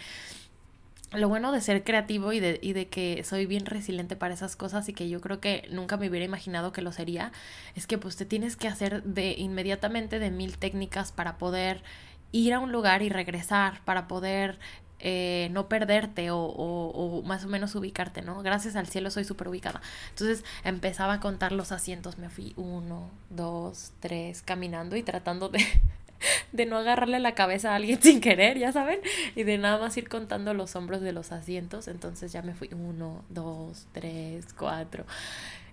Lo 1.13 1.29
bueno 1.29 1.53
de 1.53 1.63
ser 1.63 1.85
creativo 1.85 2.33
y 2.33 2.41
de, 2.41 2.59
y 2.63 2.75
de 2.75 2.89
que 2.89 3.25
soy 3.25 3.47
bien 3.47 3.65
resiliente 3.65 4.15
para 4.15 4.35
esas 4.35 4.57
cosas 4.57 4.89
y 4.91 4.93
que 4.93 5.09
yo 5.09 5.23
creo 5.23 5.41
que 5.41 5.67
nunca 5.71 5.97
me 5.97 6.09
hubiera 6.09 6.27
imaginado 6.27 6.71
que 6.73 6.83
lo 6.83 6.93
sería, 6.93 7.33
es 7.75 7.87
que 7.87 7.97
pues 7.97 8.17
te 8.17 8.27
tienes 8.27 8.57
que 8.57 8.69
hacer 8.69 9.03
de 9.05 9.33
inmediatamente 9.33 10.19
de 10.19 10.31
mil 10.31 10.59
técnicas 10.59 11.13
para 11.13 11.39
poder 11.39 11.83
ir 12.31 12.53
a 12.53 12.59
un 12.61 12.73
lugar 12.73 13.01
y 13.03 13.09
regresar, 13.09 13.81
para 13.87 14.07
poder 14.07 14.59
eh, 15.01 15.49
no 15.53 15.69
perderte 15.69 16.29
o, 16.31 17.23
más 17.25 17.45
o 17.45 17.49
menos 17.49 17.75
ubicarte, 17.75 18.23
¿no? 18.23 18.43
Gracias 18.43 18.75
al 18.77 18.89
cielo 18.89 19.11
soy 19.11 19.25
súper 19.25 19.49
ubicada. 19.49 19.81
Entonces 20.11 20.45
empezaba 20.65 21.15
a 21.15 21.21
contar 21.21 21.53
los 21.53 21.73
asientos, 21.73 22.19
me 22.19 22.29
fui 22.29 22.53
uno, 22.57 23.11
dos, 23.31 23.93
tres, 24.01 24.43
caminando 24.43 24.97
y 24.97 25.03
tratando 25.03 25.49
de, 25.51 25.65
no 26.67 26.79
agarrarle 26.79 27.21
la 27.21 27.35
cabeza 27.35 27.73
a 27.73 27.77
alguien 27.77 28.03
sin 28.03 28.21
querer, 28.21 28.59
ya 28.59 28.73
saben, 28.73 29.01
y 29.37 29.45
de 29.45 29.59
nada 29.59 29.79
más 29.79 29.97
ir 29.97 30.09
contando 30.09 30.53
los 30.53 30.75
hombros 30.75 31.01
de 31.01 31.13
los 31.13 31.31
asientos. 31.31 31.87
Entonces 31.87 32.33
ya 32.33 32.43
me 32.43 32.55
fui 32.55 32.71
uno, 32.73 33.25
dos, 33.29 33.87
tres, 33.93 34.47
cuatro. 34.53 35.05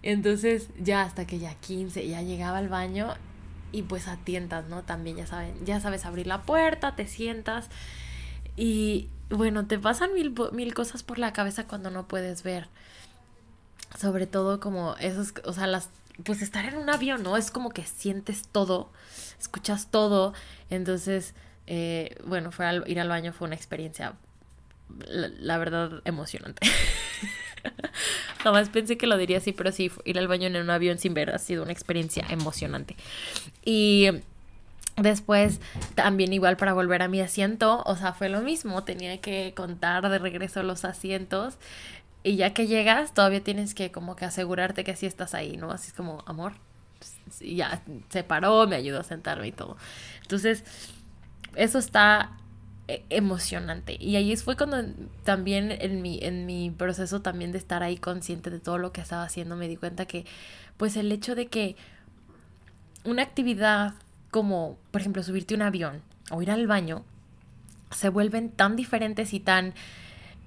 Entonces 0.03 0.69
ya 0.77 1.01
hasta 1.01 1.25
que 1.25 1.39
ya 1.39 1.55
15, 1.55 2.07
ya 2.07 2.21
llegaba 2.21 2.59
al 2.59 2.69
baño 2.69 3.15
y 3.71 3.81
pues 3.81 4.07
atientas, 4.07 4.67
¿no? 4.69 4.83
También 4.83 5.17
ya 5.17 5.25
saben, 5.25 5.65
ya 5.65 5.79
sabes 5.79 6.05
abrir 6.05 6.27
la 6.27 6.43
puerta, 6.43 6.95
te 6.95 7.07
sientas 7.07 7.69
y 8.55 9.09
bueno, 9.29 9.65
te 9.65 9.79
pasan 9.79 10.13
mil, 10.13 10.33
mil 10.51 10.73
cosas 10.73 11.03
por 11.03 11.19
la 11.19 11.33
cabeza 11.33 11.67
cuando 11.67 11.91
no 11.91 12.07
puedes 12.07 12.43
ver. 12.43 12.67
Sobre 13.99 14.27
todo 14.27 14.59
como 14.59 14.95
esos, 14.99 15.33
o 15.45 15.53
sea, 15.53 15.67
las, 15.67 15.89
pues 16.23 16.41
estar 16.41 16.65
en 16.65 16.77
un 16.77 16.89
avión, 16.89 17.23
¿no? 17.23 17.37
Es 17.37 17.51
como 17.51 17.69
que 17.69 17.83
sientes 17.83 18.47
todo, 18.47 18.91
escuchas 19.39 19.89
todo. 19.89 20.33
Entonces, 20.69 21.33
eh, 21.67 22.17
bueno, 22.25 22.51
fue 22.51 22.65
ir 22.87 22.99
al 22.99 23.09
baño 23.09 23.33
fue 23.33 23.47
una 23.47 23.55
experiencia, 23.55 24.13
la, 25.07 25.57
verdad, 25.57 26.01
emocionante. 26.05 26.67
Jamás 28.43 28.69
pensé 28.69 28.97
que 28.97 29.07
lo 29.07 29.17
diría 29.17 29.39
así, 29.39 29.51
pero 29.51 29.71
sí, 29.71 29.91
ir 30.03 30.19
al 30.19 30.27
baño 30.27 30.47
en 30.47 30.57
un 30.57 30.69
avión 30.69 30.99
sin 30.99 31.13
ver 31.13 31.31
ha 31.31 31.39
sido 31.39 31.63
una 31.63 31.71
experiencia 31.71 32.25
emocionante. 32.29 32.95
Y 33.63 34.09
Después, 34.97 35.59
también 35.93 36.31
igual 36.31 36.55
para 36.55 36.73
volver 36.73 37.01
a 37.01 37.09
mi 37.09 37.19
asiento, 37.19 37.83
o 37.85 37.95
sea, 37.97 38.13
fue 38.13 38.29
lo 38.29 38.41
mismo, 38.41 38.83
tenía 38.85 39.19
que 39.19 39.53
contar 39.55 40.09
de 40.09 40.19
regreso 40.19 40.63
los 40.63 40.85
asientos 40.85 41.57
y 42.23 42.37
ya 42.37 42.53
que 42.53 42.65
llegas, 42.65 43.13
todavía 43.13 43.43
tienes 43.43 43.75
que 43.75 43.91
como 43.91 44.15
que 44.15 44.25
asegurarte 44.25 44.83
que 44.85 44.95
sí 44.95 45.05
estás 45.05 45.33
ahí, 45.33 45.57
¿no? 45.57 45.71
Así 45.71 45.89
es 45.89 45.93
como, 45.93 46.23
amor, 46.25 46.53
y 47.41 47.57
ya 47.57 47.83
se 48.09 48.23
paró, 48.23 48.67
me 48.67 48.77
ayudó 48.77 49.01
a 49.01 49.03
sentarme 49.03 49.47
y 49.47 49.51
todo. 49.51 49.77
Entonces, 50.21 50.63
eso 51.55 51.77
está 51.77 52.31
e, 52.87 53.03
emocionante. 53.09 53.97
Y 53.99 54.15
ahí 54.15 54.35
fue 54.37 54.55
cuando 54.55 54.83
también 55.23 55.71
en 55.71 56.01
mi, 56.01 56.19
en 56.21 56.45
mi 56.45 56.71
proceso 56.71 57.21
también 57.21 57.51
de 57.51 57.57
estar 57.57 57.83
ahí 57.83 57.97
consciente 57.97 58.49
de 58.49 58.59
todo 58.59 58.77
lo 58.77 58.91
que 58.91 59.01
estaba 59.01 59.23
haciendo, 59.23 59.55
me 59.55 59.67
di 59.67 59.75
cuenta 59.75 60.05
que 60.05 60.25
pues 60.77 60.95
el 60.97 61.11
hecho 61.11 61.35
de 61.35 61.47
que 61.47 61.75
una 63.03 63.23
actividad 63.23 63.93
como, 64.35 64.77
por 64.91 64.99
ejemplo, 64.99 65.23
subirte 65.23 65.55
un 65.55 65.61
avión 65.61 66.01
o 66.29 66.41
ir 66.41 66.51
al 66.51 66.67
baño, 66.67 67.05
se 67.91 68.09
vuelven 68.09 68.49
tan 68.49 68.75
diferentes 68.75 69.33
y 69.33 69.39
tan 69.39 69.73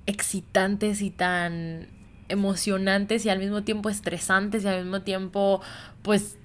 excitantes 0.05 1.01
y 1.01 1.09
tan 1.09 1.89
emocionantes 2.29 3.25
y 3.25 3.31
al 3.31 3.39
mismo 3.39 3.65
tiempo 3.65 3.89
estresantes 3.89 4.63
y 4.63 4.69
al 4.69 4.83
mismo 4.83 5.01
tiempo, 5.01 5.63
pues, 6.03 6.37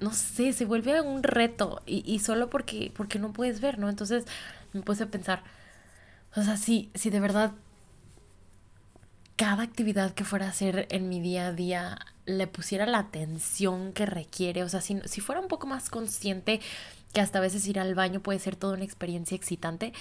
no 0.00 0.12
sé, 0.12 0.52
se 0.52 0.66
vuelve 0.66 1.00
un 1.00 1.22
reto 1.22 1.80
y, 1.86 2.18
solo 2.18 2.50
porque, 2.50 2.92
porque 2.94 3.18
no 3.18 3.32
puedes 3.32 3.62
ver, 3.62 3.78
¿no? 3.78 3.88
Entonces 3.88 4.26
me 4.74 4.82
puse 4.82 5.04
a 5.04 5.10
pensar, 5.10 5.44
o 6.36 6.42
sea, 6.42 6.58
si 6.58 6.90
de 6.94 7.20
verdad 7.20 7.52
cada 9.36 9.62
actividad 9.62 10.12
que 10.12 10.24
fuera 10.24 10.46
a 10.46 10.50
hacer 10.50 10.86
en 10.90 11.08
mi 11.08 11.20
día 11.20 11.48
a 11.48 11.52
día 11.52 11.98
le 12.26 12.46
pusiera 12.46 12.86
la 12.86 12.98
atención 12.98 13.92
que 13.92 14.06
requiere, 14.06 14.62
o 14.62 14.68
sea, 14.68 14.80
si, 14.80 15.00
si 15.04 15.20
fuera 15.20 15.40
un 15.40 15.48
poco 15.48 15.66
más 15.66 15.90
consciente 15.90 16.60
que 17.12 17.20
hasta 17.20 17.38
a 17.38 17.42
veces 17.42 17.66
ir 17.66 17.78
al 17.78 17.94
baño 17.94 18.20
puede 18.20 18.38
ser 18.38 18.56
toda 18.56 18.74
una 18.74 18.84
experiencia 18.84 19.36
excitante 19.36 19.92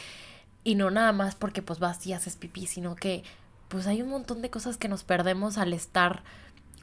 y 0.63 0.75
no 0.75 0.91
nada 0.91 1.11
más 1.11 1.35
porque 1.35 1.61
pues 1.61 1.79
vas 1.79 2.05
y 2.05 2.13
haces 2.13 2.35
pipí, 2.35 2.67
sino 2.67 2.95
que 2.95 3.23
pues 3.67 3.88
hay 3.88 4.01
un 4.01 4.09
montón 4.09 4.41
de 4.41 4.50
cosas 4.50 4.77
que 4.77 4.88
nos 4.88 5.03
perdemos 5.03 5.57
al 5.57 5.73
estar 5.73 6.23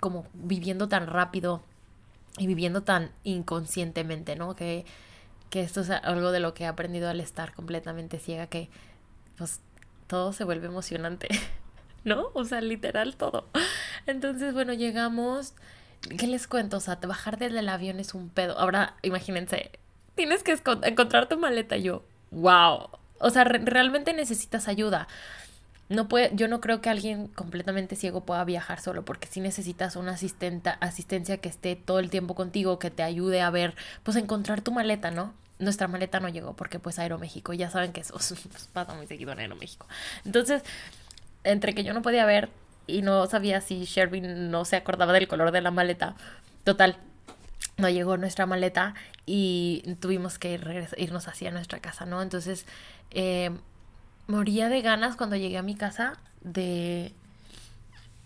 como 0.00 0.26
viviendo 0.32 0.88
tan 0.88 1.06
rápido 1.06 1.62
y 2.38 2.46
viviendo 2.46 2.82
tan 2.82 3.10
inconscientemente, 3.24 4.36
¿no? 4.36 4.54
Que, 4.54 4.84
que 5.50 5.62
esto 5.62 5.80
es 5.80 5.90
algo 5.90 6.30
de 6.32 6.40
lo 6.40 6.54
que 6.54 6.64
he 6.64 6.66
aprendido 6.66 7.08
al 7.08 7.20
estar 7.20 7.52
completamente 7.52 8.18
ciega, 8.18 8.46
que 8.46 8.68
pues 9.36 9.60
todo 10.06 10.32
se 10.32 10.44
vuelve 10.44 10.66
emocionante. 10.66 11.28
¿no? 12.04 12.30
O 12.34 12.44
sea, 12.44 12.60
literal 12.60 13.16
todo. 13.16 13.46
Entonces, 14.06 14.54
bueno, 14.54 14.72
llegamos. 14.72 15.54
¿Qué 16.16 16.26
les 16.26 16.46
cuento? 16.46 16.76
O 16.76 16.80
sea, 16.80 16.96
bajar 16.96 17.38
desde 17.38 17.58
el 17.58 17.68
avión 17.68 18.00
es 18.00 18.14
un 18.14 18.28
pedo. 18.28 18.58
Ahora, 18.58 18.94
imagínense, 19.02 19.72
tienes 20.14 20.42
que 20.42 20.56
encontrar 20.82 21.28
tu 21.28 21.38
maleta. 21.38 21.76
yo, 21.76 22.04
wow. 22.30 22.88
O 23.20 23.30
sea, 23.30 23.44
realmente 23.44 24.12
necesitas 24.12 24.68
ayuda. 24.68 25.08
No 25.88 26.06
puede, 26.06 26.30
yo 26.34 26.48
no 26.48 26.60
creo 26.60 26.80
que 26.82 26.90
alguien 26.90 27.28
completamente 27.28 27.96
ciego 27.96 28.20
pueda 28.24 28.44
viajar 28.44 28.80
solo, 28.80 29.04
porque 29.04 29.26
si 29.26 29.40
necesitas 29.40 29.96
una 29.96 30.12
asistenta, 30.12 30.72
asistencia 30.80 31.38
que 31.38 31.48
esté 31.48 31.76
todo 31.76 31.98
el 31.98 32.10
tiempo 32.10 32.34
contigo, 32.34 32.78
que 32.78 32.90
te 32.90 33.02
ayude 33.02 33.40
a 33.40 33.50
ver, 33.50 33.74
pues 34.02 34.16
encontrar 34.16 34.60
tu 34.60 34.70
maleta, 34.70 35.10
¿no? 35.10 35.32
Nuestra 35.58 35.88
maleta 35.88 36.20
no 36.20 36.28
llegó 36.28 36.54
porque 36.54 36.78
pues 36.78 36.98
Aeroméxico, 36.98 37.54
ya 37.54 37.70
saben 37.70 37.92
que 37.92 38.02
eso 38.02 38.18
pasa 38.72 38.94
muy 38.94 39.06
seguido 39.06 39.32
en 39.32 39.40
Aeroméxico. 39.40 39.86
Entonces, 40.26 40.62
entre 41.48 41.74
que 41.74 41.84
yo 41.84 41.94
no 41.94 42.02
podía 42.02 42.24
ver 42.24 42.50
y 42.86 43.02
no 43.02 43.26
sabía 43.26 43.60
si 43.60 43.84
Sherwin 43.84 44.50
no 44.50 44.64
se 44.64 44.76
acordaba 44.76 45.12
del 45.12 45.28
color 45.28 45.50
de 45.50 45.60
la 45.60 45.70
maleta. 45.70 46.14
Total, 46.64 46.96
no 47.76 47.88
llegó 47.88 48.16
nuestra 48.16 48.46
maleta 48.46 48.94
y 49.26 49.96
tuvimos 50.00 50.38
que 50.38 50.54
ir, 50.54 50.88
irnos 50.96 51.28
hacia 51.28 51.50
nuestra 51.50 51.80
casa, 51.80 52.06
¿no? 52.06 52.22
Entonces, 52.22 52.66
eh, 53.10 53.50
moría 54.26 54.68
de 54.68 54.82
ganas 54.82 55.16
cuando 55.16 55.36
llegué 55.36 55.58
a 55.58 55.62
mi 55.62 55.74
casa 55.74 56.18
de, 56.40 57.12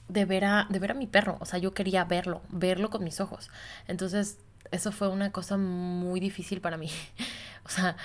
de, 0.09 0.25
ver 0.25 0.45
a, 0.45 0.67
de 0.69 0.79
ver 0.79 0.93
a 0.93 0.95
mi 0.95 1.07
perro. 1.07 1.39
O 1.41 1.45
sea, 1.45 1.59
yo 1.59 1.75
quería 1.75 2.05
verlo, 2.05 2.43
verlo 2.49 2.91
con 2.91 3.05
mis 3.05 3.21
ojos. 3.21 3.51
Entonces, 3.89 4.39
eso 4.71 4.91
fue 4.93 5.09
una 5.09 5.33
cosa 5.33 5.57
muy 5.57 6.21
difícil 6.21 6.61
para 6.61 6.77
mí. 6.77 6.91
O 7.65 7.69
sea, 7.69 7.97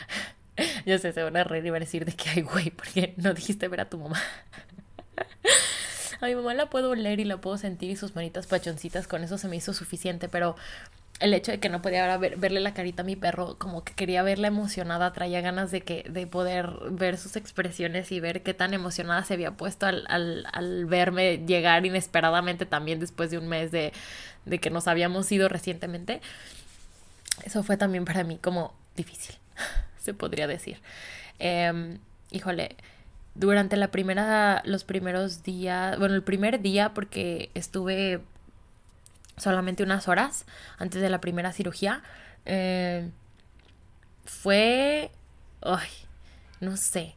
yo 0.85 0.99
sé, 0.99 1.13
se 1.13 1.23
van 1.23 1.35
a 1.35 1.43
reír 1.43 1.65
y 1.65 1.71
van 1.71 1.81
a 1.81 1.85
decir 1.85 2.05
de 2.05 2.13
que, 2.13 2.29
ay, 2.29 2.41
güey, 2.43 2.69
porque 2.69 3.15
no 3.17 3.33
dijiste 3.33 3.67
ver 3.67 3.81
a 3.81 3.89
tu 3.89 3.97
mamá. 3.97 4.21
A 6.21 6.25
mi 6.25 6.35
mamá 6.35 6.55
la 6.55 6.69
puedo 6.69 6.89
oler 6.89 7.19
y 7.19 7.25
la 7.25 7.37
puedo 7.37 7.57
sentir 7.57 7.91
y 7.91 7.95
sus 7.95 8.15
manitas 8.15 8.47
pachoncitas, 8.47 9.07
con 9.07 9.23
eso 9.23 9.37
se 9.37 9.47
me 9.47 9.55
hizo 9.55 9.73
suficiente, 9.73 10.27
pero 10.27 10.55
el 11.19 11.33
hecho 11.33 11.51
de 11.51 11.59
que 11.59 11.69
no 11.69 11.81
podía 11.81 12.15
ver, 12.17 12.37
verle 12.37 12.59
la 12.59 12.73
carita 12.73 13.01
a 13.01 13.05
mi 13.05 13.15
perro, 13.15 13.57
como 13.57 13.83
que 13.83 13.93
quería 13.93 14.21
verla 14.23 14.47
emocionada, 14.47 15.13
traía 15.13 15.41
ganas 15.41 15.71
de 15.71 15.81
que, 15.81 16.05
de 16.09 16.27
poder 16.27 16.69
ver 16.91 17.17
sus 17.17 17.35
expresiones 17.35 18.11
y 18.11 18.19
ver 18.19 18.43
qué 18.43 18.53
tan 18.53 18.73
emocionada 18.73 19.23
se 19.23 19.33
había 19.33 19.51
puesto 19.51 19.87
al, 19.87 20.05
al, 20.09 20.45
al 20.51 20.85
verme 20.85 21.39
llegar 21.45 21.85
inesperadamente 21.85 22.65
también 22.65 22.99
después 22.99 23.31
de 23.31 23.37
un 23.39 23.47
mes 23.47 23.71
de, 23.71 23.93
de 24.45 24.59
que 24.59 24.69
nos 24.69 24.87
habíamos 24.87 25.31
ido 25.31 25.49
recientemente. 25.49 26.21
Eso 27.43 27.63
fue 27.63 27.77
también 27.77 28.05
para 28.05 28.23
mí 28.23 28.37
como 28.37 28.73
difícil, 28.95 29.35
se 29.99 30.13
podría 30.13 30.47
decir. 30.47 30.81
Em, 31.39 31.97
híjole, 32.31 32.75
durante 33.37 33.77
la 33.77 33.89
primera, 33.89 34.61
los 34.65 34.83
primeros 34.83 35.43
días, 35.43 35.97
bueno, 35.99 36.15
el 36.15 36.23
primer 36.23 36.61
día 36.61 36.93
porque 36.93 37.51
estuve 37.53 38.21
solamente 39.37 39.83
unas 39.83 40.07
horas 40.07 40.45
antes 40.79 41.01
de 41.01 41.09
la 41.09 41.21
primera 41.21 41.53
cirugía, 41.53 42.01
eh, 42.45 43.09
fue, 44.25 45.11
ay, 45.61 45.89
no 46.59 46.77
sé, 46.77 47.15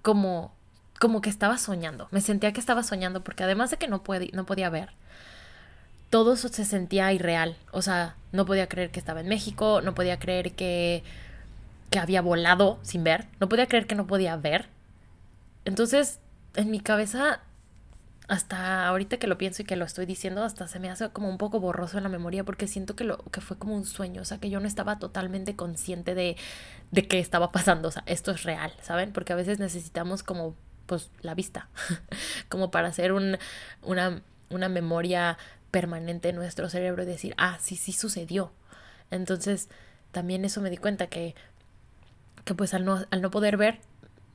como, 0.00 0.54
como 0.98 1.20
que 1.20 1.28
estaba 1.28 1.58
soñando, 1.58 2.08
me 2.10 2.22
sentía 2.22 2.52
que 2.52 2.60
estaba 2.60 2.82
soñando 2.82 3.22
porque 3.22 3.44
además 3.44 3.70
de 3.70 3.76
que 3.76 3.88
no, 3.88 4.02
no 4.32 4.46
podía 4.46 4.70
ver, 4.70 4.90
todo 6.08 6.32
eso 6.32 6.48
se 6.48 6.64
sentía 6.64 7.12
irreal, 7.12 7.56
o 7.70 7.82
sea, 7.82 8.16
no 8.32 8.46
podía 8.46 8.66
creer 8.66 8.90
que 8.90 8.98
estaba 8.98 9.20
en 9.20 9.28
México, 9.28 9.82
no 9.82 9.94
podía 9.94 10.18
creer 10.18 10.52
que, 10.52 11.02
que 11.90 11.98
había 11.98 12.22
volado 12.22 12.78
sin 12.80 13.04
ver, 13.04 13.26
no 13.40 13.50
podía 13.50 13.66
creer 13.66 13.86
que 13.86 13.94
no 13.94 14.06
podía 14.06 14.34
ver, 14.36 14.70
entonces, 15.68 16.18
en 16.54 16.70
mi 16.70 16.80
cabeza, 16.80 17.42
hasta 18.26 18.86
ahorita 18.86 19.18
que 19.18 19.26
lo 19.26 19.36
pienso 19.36 19.60
y 19.60 19.64
que 19.66 19.76
lo 19.76 19.84
estoy 19.84 20.06
diciendo, 20.06 20.42
hasta 20.42 20.66
se 20.66 20.78
me 20.80 20.88
hace 20.88 21.10
como 21.10 21.28
un 21.28 21.36
poco 21.36 21.60
borroso 21.60 21.98
en 21.98 22.04
la 22.04 22.08
memoria 22.08 22.42
porque 22.42 22.66
siento 22.66 22.96
que, 22.96 23.04
lo, 23.04 23.18
que 23.30 23.42
fue 23.42 23.58
como 23.58 23.74
un 23.74 23.84
sueño, 23.84 24.22
o 24.22 24.24
sea, 24.24 24.38
que 24.38 24.48
yo 24.48 24.60
no 24.60 24.66
estaba 24.66 24.98
totalmente 24.98 25.56
consciente 25.56 26.14
de, 26.14 26.38
de 26.90 27.06
qué 27.06 27.18
estaba 27.18 27.52
pasando, 27.52 27.88
o 27.88 27.90
sea, 27.90 28.02
esto 28.06 28.30
es 28.30 28.44
real, 28.44 28.72
¿saben? 28.80 29.12
Porque 29.12 29.34
a 29.34 29.36
veces 29.36 29.58
necesitamos 29.58 30.22
como, 30.22 30.56
pues, 30.86 31.10
la 31.20 31.34
vista, 31.34 31.68
como 32.48 32.70
para 32.70 32.88
hacer 32.88 33.12
un, 33.12 33.36
una, 33.82 34.22
una 34.48 34.70
memoria 34.70 35.36
permanente 35.70 36.30
en 36.30 36.36
nuestro 36.36 36.70
cerebro 36.70 37.02
y 37.02 37.06
decir, 37.06 37.34
ah, 37.36 37.58
sí, 37.60 37.76
sí 37.76 37.92
sucedió. 37.92 38.52
Entonces, 39.10 39.68
también 40.12 40.46
eso 40.46 40.62
me 40.62 40.70
di 40.70 40.78
cuenta 40.78 41.08
que, 41.08 41.34
que 42.46 42.54
pues 42.54 42.72
al 42.72 42.86
no, 42.86 43.04
al 43.10 43.20
no 43.20 43.30
poder 43.30 43.58
ver, 43.58 43.80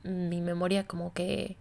mi 0.04 0.40
memoria 0.40 0.86
como 0.86 1.12
que 1.12 1.56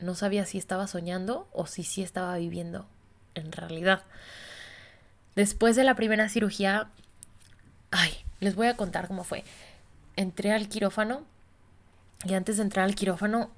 no 0.00 0.14
sabía 0.14 0.44
si 0.44 0.58
estaba 0.58 0.86
soñando 0.86 1.48
o 1.52 1.66
si 1.66 1.82
sí 1.82 2.02
estaba 2.02 2.36
viviendo 2.36 2.86
en 3.34 3.52
realidad. 3.52 4.02
Después 5.34 5.76
de 5.76 5.84
la 5.84 5.94
primera 5.94 6.28
cirugía, 6.28 6.90
ay, 7.90 8.12
les 8.40 8.54
voy 8.54 8.66
a 8.66 8.76
contar 8.76 9.06
cómo 9.06 9.24
fue. 9.24 9.44
Entré 10.16 10.52
al 10.52 10.68
quirófano 10.68 11.24
y 12.24 12.34
antes 12.34 12.56
de 12.56 12.64
entrar 12.64 12.84
al 12.84 12.94
quirófano, 12.94 13.50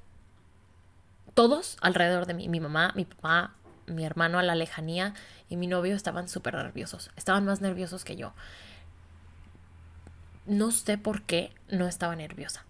todos 1.35 1.77
alrededor 1.81 2.27
de 2.27 2.35
mí, 2.35 2.49
mi 2.49 2.61
mamá, 2.61 2.93
mi 2.97 3.05
papá, 3.05 3.55
mi 3.87 4.05
hermano 4.05 4.39
a 4.39 4.43
la 4.43 4.55
lejanía 4.55 5.15
y 5.49 5.57
mi 5.57 5.67
novio 5.67 5.95
estaban 5.95 6.29
súper 6.29 6.55
nerviosos. 6.55 7.11
Estaban 7.17 7.45
más 7.45 7.61
nerviosos 7.61 8.05
que 8.05 8.17
yo. 8.17 8.35
No 10.47 10.71
sé 10.71 10.99
por 10.99 11.23
qué 11.23 11.55
no 11.69 11.87
estaba 11.87 12.17
nerviosa. 12.17 12.65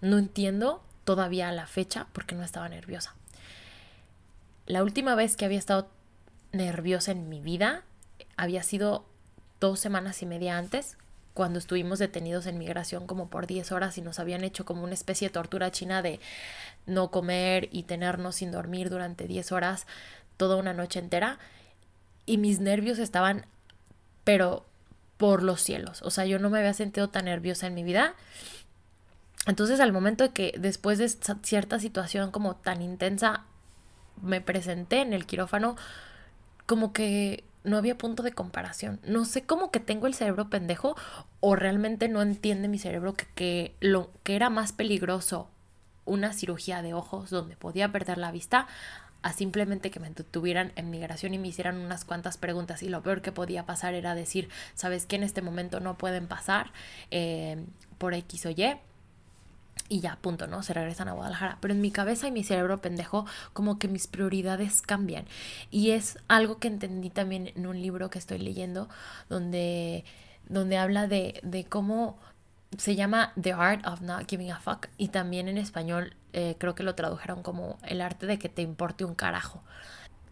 No 0.00 0.18
entiendo 0.18 0.82
todavía 1.06 1.48
a 1.48 1.52
la 1.52 1.66
fecha 1.66 2.08
porque 2.12 2.34
no 2.34 2.42
estaba 2.42 2.68
nerviosa. 2.68 3.14
La 4.66 4.82
última 4.82 5.14
vez 5.14 5.36
que 5.36 5.44
había 5.44 5.58
estado 5.58 5.88
nerviosa 6.52 7.12
en 7.12 7.28
mi 7.28 7.40
vida 7.40 7.84
había 8.36 8.62
sido 8.62 9.06
dos 9.60 9.78
semanas 9.80 10.20
y 10.22 10.26
media 10.26 10.58
antes, 10.58 10.98
cuando 11.32 11.58
estuvimos 11.58 11.98
detenidos 11.98 12.46
en 12.46 12.58
migración 12.58 13.06
como 13.06 13.28
por 13.28 13.46
10 13.46 13.70
horas 13.72 13.96
y 13.98 14.02
nos 14.02 14.18
habían 14.18 14.42
hecho 14.42 14.64
como 14.64 14.82
una 14.82 14.94
especie 14.94 15.28
de 15.28 15.32
tortura 15.32 15.70
china 15.70 16.02
de 16.02 16.18
no 16.86 17.10
comer 17.10 17.68
y 17.70 17.84
tenernos 17.84 18.36
sin 18.36 18.50
dormir 18.50 18.90
durante 18.90 19.26
10 19.26 19.52
horas 19.52 19.86
toda 20.36 20.56
una 20.56 20.72
noche 20.72 20.98
entera. 20.98 21.38
Y 22.24 22.38
mis 22.38 22.58
nervios 22.58 22.98
estaban, 22.98 23.46
pero 24.24 24.64
por 25.18 25.42
los 25.42 25.60
cielos. 25.60 26.02
O 26.02 26.10
sea, 26.10 26.24
yo 26.24 26.38
no 26.38 26.50
me 26.50 26.58
había 26.58 26.74
sentido 26.74 27.08
tan 27.08 27.26
nerviosa 27.26 27.66
en 27.66 27.74
mi 27.74 27.84
vida. 27.84 28.14
Entonces 29.46 29.80
al 29.80 29.92
momento 29.92 30.24
de 30.24 30.30
que 30.30 30.54
después 30.58 30.98
de 30.98 31.08
cierta 31.42 31.78
situación 31.78 32.30
como 32.30 32.56
tan 32.56 32.82
intensa 32.82 33.44
me 34.20 34.40
presenté 34.40 35.00
en 35.00 35.12
el 35.12 35.26
quirófano, 35.26 35.76
como 36.66 36.92
que 36.92 37.44
no 37.64 37.76
había 37.76 37.98
punto 37.98 38.22
de 38.22 38.32
comparación. 38.32 39.00
No 39.04 39.24
sé 39.24 39.42
cómo 39.42 39.70
que 39.70 39.80
tengo 39.80 40.06
el 40.06 40.14
cerebro 40.14 40.48
pendejo 40.48 40.96
o 41.40 41.56
realmente 41.56 42.08
no 42.08 42.22
entiende 42.22 42.68
mi 42.68 42.78
cerebro 42.78 43.14
que, 43.14 43.74
lo 43.80 44.10
que 44.22 44.36
era 44.36 44.50
más 44.50 44.72
peligroso 44.72 45.48
una 46.04 46.32
cirugía 46.32 46.82
de 46.82 46.94
ojos 46.94 47.30
donde 47.30 47.56
podía 47.56 47.90
perder 47.90 48.18
la 48.18 48.30
vista 48.30 48.68
a 49.22 49.32
simplemente 49.32 49.90
que 49.90 49.98
me 49.98 50.10
tuvieran 50.10 50.72
en 50.76 50.90
migración 50.90 51.34
y 51.34 51.38
me 51.38 51.48
hicieran 51.48 51.78
unas 51.78 52.04
cuantas 52.04 52.38
preguntas 52.38 52.84
y 52.84 52.88
lo 52.88 53.02
peor 53.02 53.22
que 53.22 53.32
podía 53.32 53.66
pasar 53.66 53.94
era 53.94 54.14
decir, 54.14 54.48
sabes 54.74 55.04
que 55.04 55.16
en 55.16 55.24
este 55.24 55.42
momento 55.42 55.80
no 55.80 55.98
pueden 55.98 56.28
pasar 56.28 56.70
eh, 57.10 57.64
por 57.98 58.14
X 58.14 58.46
o 58.46 58.50
Y 58.50 58.78
y 59.88 60.00
ya, 60.00 60.16
punto, 60.20 60.46
¿no? 60.46 60.62
Se 60.62 60.74
regresan 60.74 61.08
a 61.08 61.12
Guadalajara. 61.12 61.58
Pero 61.60 61.74
en 61.74 61.80
mi 61.80 61.90
cabeza 61.90 62.28
y 62.28 62.32
mi 62.32 62.44
cerebro 62.44 62.80
pendejo, 62.80 63.26
como 63.52 63.78
que 63.78 63.88
mis 63.88 64.06
prioridades 64.06 64.82
cambian. 64.82 65.24
Y 65.70 65.92
es 65.92 66.18
algo 66.28 66.58
que 66.58 66.68
entendí 66.68 67.10
también 67.10 67.52
en 67.54 67.66
un 67.66 67.80
libro 67.80 68.10
que 68.10 68.18
estoy 68.18 68.38
leyendo, 68.38 68.88
donde, 69.28 70.04
donde 70.48 70.78
habla 70.78 71.06
de, 71.06 71.40
de 71.42 71.64
cómo 71.64 72.18
se 72.76 72.96
llama 72.96 73.32
The 73.40 73.52
Art 73.52 73.86
of 73.86 74.00
Not 74.00 74.28
Giving 74.28 74.50
a 74.50 74.60
Fuck. 74.60 74.88
Y 74.98 75.08
también 75.08 75.48
en 75.48 75.58
español 75.58 76.14
eh, 76.32 76.56
creo 76.58 76.74
que 76.74 76.82
lo 76.82 76.94
tradujeron 76.94 77.42
como 77.42 77.78
El 77.82 78.00
arte 78.00 78.26
de 78.26 78.38
que 78.38 78.48
te 78.48 78.62
importe 78.62 79.04
un 79.04 79.14
carajo. 79.14 79.62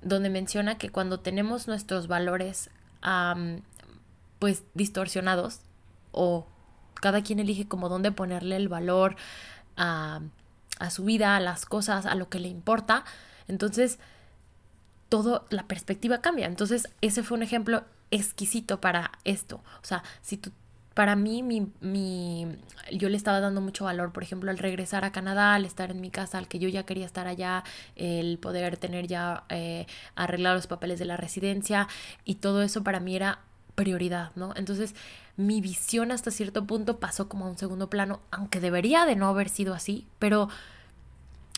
Donde 0.03 0.31
menciona 0.31 0.77
que 0.77 0.91
cuando 0.91 1.21
tenemos 1.21 1.69
nuestros 1.69 2.09
valores 2.09 2.71
pues 4.39 4.65
distorsionados 4.73 5.61
o 6.11 6.47
cada 7.05 7.23
quien 7.23 7.39
elige 7.39 7.69
como 7.69 7.91
dónde 7.91 8.13
ponerle 8.13 8.57
el 8.57 8.71
valor 8.71 9.15
a, 9.77 10.21
a 10.79 10.89
su 10.89 11.05
vida, 11.05 11.37
a 11.37 11.41
las 11.41 11.67
cosas, 11.67 12.07
a 12.07 12.15
lo 12.15 12.31
que 12.31 12.39
le 12.39 12.49
importa. 12.49 13.05
Entonces, 13.47 13.99
todo, 15.11 15.45
la 15.51 15.65
perspectiva 15.65 16.23
cambia. 16.23 16.47
Entonces, 16.47 16.89
ese 17.03 17.23
fue 17.23 17.37
un 17.37 17.43
ejemplo 17.43 17.85
exquisito 18.11 18.81
para 18.81 19.13
esto. 19.25 19.57
O 19.83 19.85
sea, 19.85 20.03
si 20.23 20.39
tú 20.39 20.51
para 20.95 21.15
mí, 21.15 21.43
mi, 21.43 21.71
mi, 21.83 22.47
yo 22.91 23.11
le 23.11 23.19
estaba 23.19 23.41
dando 23.41 23.61
mucho 23.61 23.85
valor, 23.85 24.11
por 24.13 24.23
ejemplo, 24.23 24.51
al 24.51 24.57
regresar 24.57 25.05
a 25.05 25.13
Canadá, 25.13 25.53
al 25.53 25.67
estar 25.67 25.91
en 25.91 26.01
mi 26.01 26.11
casa, 26.11 26.39
al 26.39 26.49
que 26.49 26.59
yo 26.59 26.71
ya 26.71 26.87
quería 26.87 27.05
estar 27.05 27.27
allá, 27.27 27.65
el 27.97 28.39
poder 28.39 28.79
tener 28.79 29.09
ya 29.09 29.45
eh, 29.51 29.87
arreglar 30.15 30.57
los 30.57 30.69
papeles 30.69 30.99
de 30.99 31.05
la 31.05 31.19
residencia 31.19 31.87
y 32.25 32.37
todo 32.37 32.63
eso 32.63 32.83
para 32.83 32.99
mí 32.99 33.15
era 33.15 33.41
prioridad, 33.75 34.31
¿no? 34.37 34.53
Entonces, 34.57 34.95
mi 35.37 35.61
visión 35.61 36.13
hasta 36.13 36.31
cierto 36.31 36.65
punto 36.65 36.99
pasó 36.99 37.29
como 37.29 37.47
a 37.47 37.51
un 37.51 37.59
segundo 37.59 37.91
plano, 37.91 38.21
aunque 38.31 38.61
debería 38.61 39.05
de 39.07 39.17
no 39.17 39.29
haber 39.29 39.49
sido 39.49 39.75
así, 39.75 40.07
pero 40.19 40.49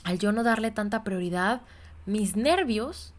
al 0.05 0.19
yo 0.19 0.33
no 0.33 0.43
darle 0.43 0.71
tanta 0.71 1.05
prioridad, 1.05 1.63
mis 2.07 2.37
nervios 2.37 3.13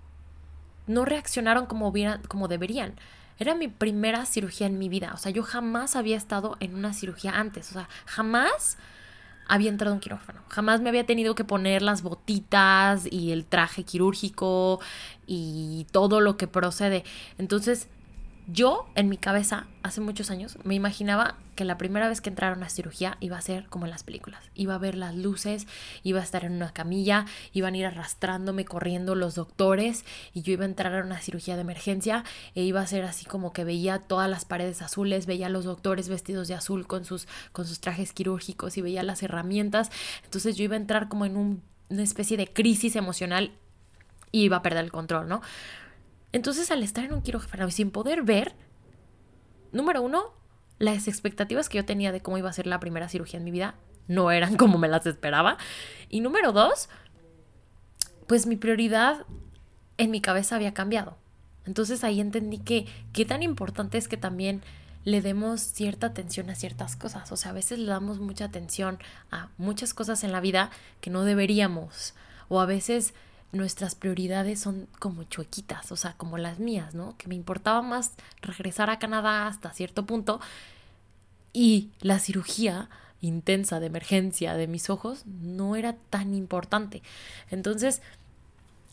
no 0.87 1.05
reaccionaron 1.05 1.65
como, 1.65 1.93
como 2.27 2.47
deberían. 2.47 2.95
Era 3.39 3.53
mi 3.53 3.67
primera 3.67 4.25
cirugía 4.25 4.65
en 4.65 4.79
mi 4.79 4.89
vida, 4.89 5.11
o 5.13 5.17
sea, 5.17 5.31
yo 5.31 5.43
jamás 5.43 5.95
había 5.95 6.17
estado 6.17 6.57
en 6.59 6.73
una 6.73 6.93
cirugía 6.93 7.37
antes, 7.37 7.69
o 7.69 7.73
sea, 7.73 7.89
jamás 8.05 8.77
había 9.47 9.69
entrado 9.69 9.93
en 9.93 10.01
quirófano. 10.01 10.41
Jamás 10.49 10.81
me 10.81 10.89
había 10.89 11.05
tenido 11.05 11.35
que 11.35 11.43
poner 11.45 11.81
las 11.81 12.01
botitas 12.01 13.07
y 13.09 13.31
el 13.31 13.45
traje 13.45 13.83
quirúrgico 13.83 14.81
y 15.25 15.87
todo 15.91 16.19
lo 16.19 16.35
que 16.35 16.47
procede. 16.47 17.03
Entonces, 17.37 17.87
yo, 18.49 18.87
en 18.95 19.09
mi 19.09 19.17
cabeza, 19.17 19.67
hace 19.83 19.99
muchos 19.99 20.31
años, 20.31 20.57
me 20.63 20.73
imaginaba 20.73 21.35
que 21.55 21.65
la 21.65 21.77
primera 21.77 22.07
vez 22.07 22.21
que 22.21 22.29
entrara 22.29 22.53
a 22.53 22.57
una 22.57 22.69
cirugía 22.69 23.17
iba 23.19 23.37
a 23.37 23.41
ser 23.41 23.65
como 23.67 23.85
en 23.85 23.91
las 23.91 24.03
películas. 24.03 24.41
Iba 24.55 24.75
a 24.75 24.77
ver 24.77 24.95
las 24.95 25.15
luces, 25.15 25.67
iba 26.03 26.21
a 26.21 26.23
estar 26.23 26.45
en 26.45 26.53
una 26.53 26.71
camilla, 26.71 27.25
iban 27.51 27.73
a 27.73 27.77
ir 27.77 27.85
arrastrándome, 27.85 28.63
corriendo 28.63 29.15
los 29.15 29.35
doctores 29.35 30.05
y 30.33 30.43
yo 30.43 30.53
iba 30.53 30.63
a 30.63 30.67
entrar 30.67 30.95
a 30.95 31.03
una 31.03 31.19
cirugía 31.19 31.55
de 31.55 31.61
emergencia 31.61 32.23
e 32.55 32.63
iba 32.63 32.79
a 32.79 32.87
ser 32.87 33.03
así 33.03 33.25
como 33.25 33.51
que 33.51 33.65
veía 33.65 33.99
todas 33.99 34.29
las 34.29 34.45
paredes 34.45 34.81
azules, 34.81 35.25
veía 35.25 35.47
a 35.47 35.49
los 35.49 35.65
doctores 35.65 36.07
vestidos 36.07 36.47
de 36.47 36.53
azul 36.53 36.87
con 36.87 37.03
sus, 37.03 37.27
con 37.51 37.67
sus 37.67 37.81
trajes 37.81 38.13
quirúrgicos 38.13 38.77
y 38.77 38.81
veía 38.81 39.03
las 39.03 39.23
herramientas. 39.23 39.91
Entonces 40.23 40.55
yo 40.55 40.63
iba 40.63 40.75
a 40.75 40.79
entrar 40.79 41.09
como 41.09 41.25
en 41.25 41.61
una 41.89 42.03
especie 42.03 42.37
de 42.37 42.47
crisis 42.47 42.95
emocional 42.95 43.51
y 44.31 44.43
iba 44.43 44.57
a 44.57 44.61
perder 44.61 44.85
el 44.85 44.91
control, 44.91 45.27
¿no? 45.27 45.41
Entonces, 46.31 46.71
al 46.71 46.83
estar 46.83 47.05
en 47.05 47.13
un 47.13 47.21
quirófano 47.21 47.67
y 47.67 47.71
sin 47.71 47.91
poder 47.91 48.23
ver, 48.23 48.53
número 49.71 50.01
uno, 50.01 50.33
las 50.79 51.07
expectativas 51.07 51.69
que 51.69 51.77
yo 51.77 51.85
tenía 51.85 52.11
de 52.11 52.21
cómo 52.21 52.37
iba 52.37 52.49
a 52.49 52.53
ser 52.53 52.67
la 52.67 52.79
primera 52.79 53.09
cirugía 53.09 53.37
en 53.37 53.45
mi 53.45 53.51
vida 53.51 53.75
no 54.07 54.31
eran 54.31 54.55
como 54.57 54.77
me 54.77 54.87
las 54.87 55.05
esperaba. 55.05 55.57
Y 56.09 56.21
número 56.21 56.51
dos, 56.51 56.89
pues 58.27 58.45
mi 58.45 58.55
prioridad 58.55 59.25
en 59.97 60.11
mi 60.11 60.21
cabeza 60.21 60.55
había 60.55 60.73
cambiado. 60.73 61.17
Entonces 61.65 62.03
ahí 62.03 62.21
entendí 62.21 62.59
que 62.59 62.85
qué 63.11 63.25
tan 63.25 63.43
importante 63.43 63.97
es 63.97 64.07
que 64.07 64.17
también 64.17 64.61
le 65.03 65.21
demos 65.21 65.61
cierta 65.61 66.07
atención 66.07 66.49
a 66.49 66.55
ciertas 66.55 66.95
cosas. 66.95 67.31
O 67.31 67.37
sea, 67.37 67.51
a 67.51 67.53
veces 67.53 67.79
le 67.79 67.87
damos 67.87 68.19
mucha 68.19 68.45
atención 68.45 68.99
a 69.31 69.49
muchas 69.57 69.93
cosas 69.93 70.23
en 70.23 70.31
la 70.31 70.41
vida 70.41 70.69
que 71.01 71.09
no 71.09 71.23
deberíamos. 71.23 72.13
O 72.49 72.59
a 72.61 72.65
veces 72.65 73.13
nuestras 73.51 73.95
prioridades 73.95 74.59
son 74.59 74.87
como 74.99 75.23
chuequitas, 75.23 75.91
o 75.91 75.95
sea, 75.95 76.13
como 76.13 76.37
las 76.37 76.59
mías, 76.59 76.93
¿no? 76.93 77.15
Que 77.17 77.27
me 77.27 77.35
importaba 77.35 77.81
más 77.81 78.11
regresar 78.41 78.89
a 78.89 78.99
Canadá 78.99 79.47
hasta 79.47 79.73
cierto 79.73 80.05
punto 80.05 80.39
y 81.53 81.89
la 82.01 82.19
cirugía 82.19 82.89
intensa 83.21 83.79
de 83.79 83.87
emergencia 83.87 84.53
de 84.53 84.67
mis 84.67 84.89
ojos 84.89 85.25
no 85.25 85.75
era 85.75 85.95
tan 86.09 86.33
importante. 86.35 87.01
Entonces, 87.49 88.01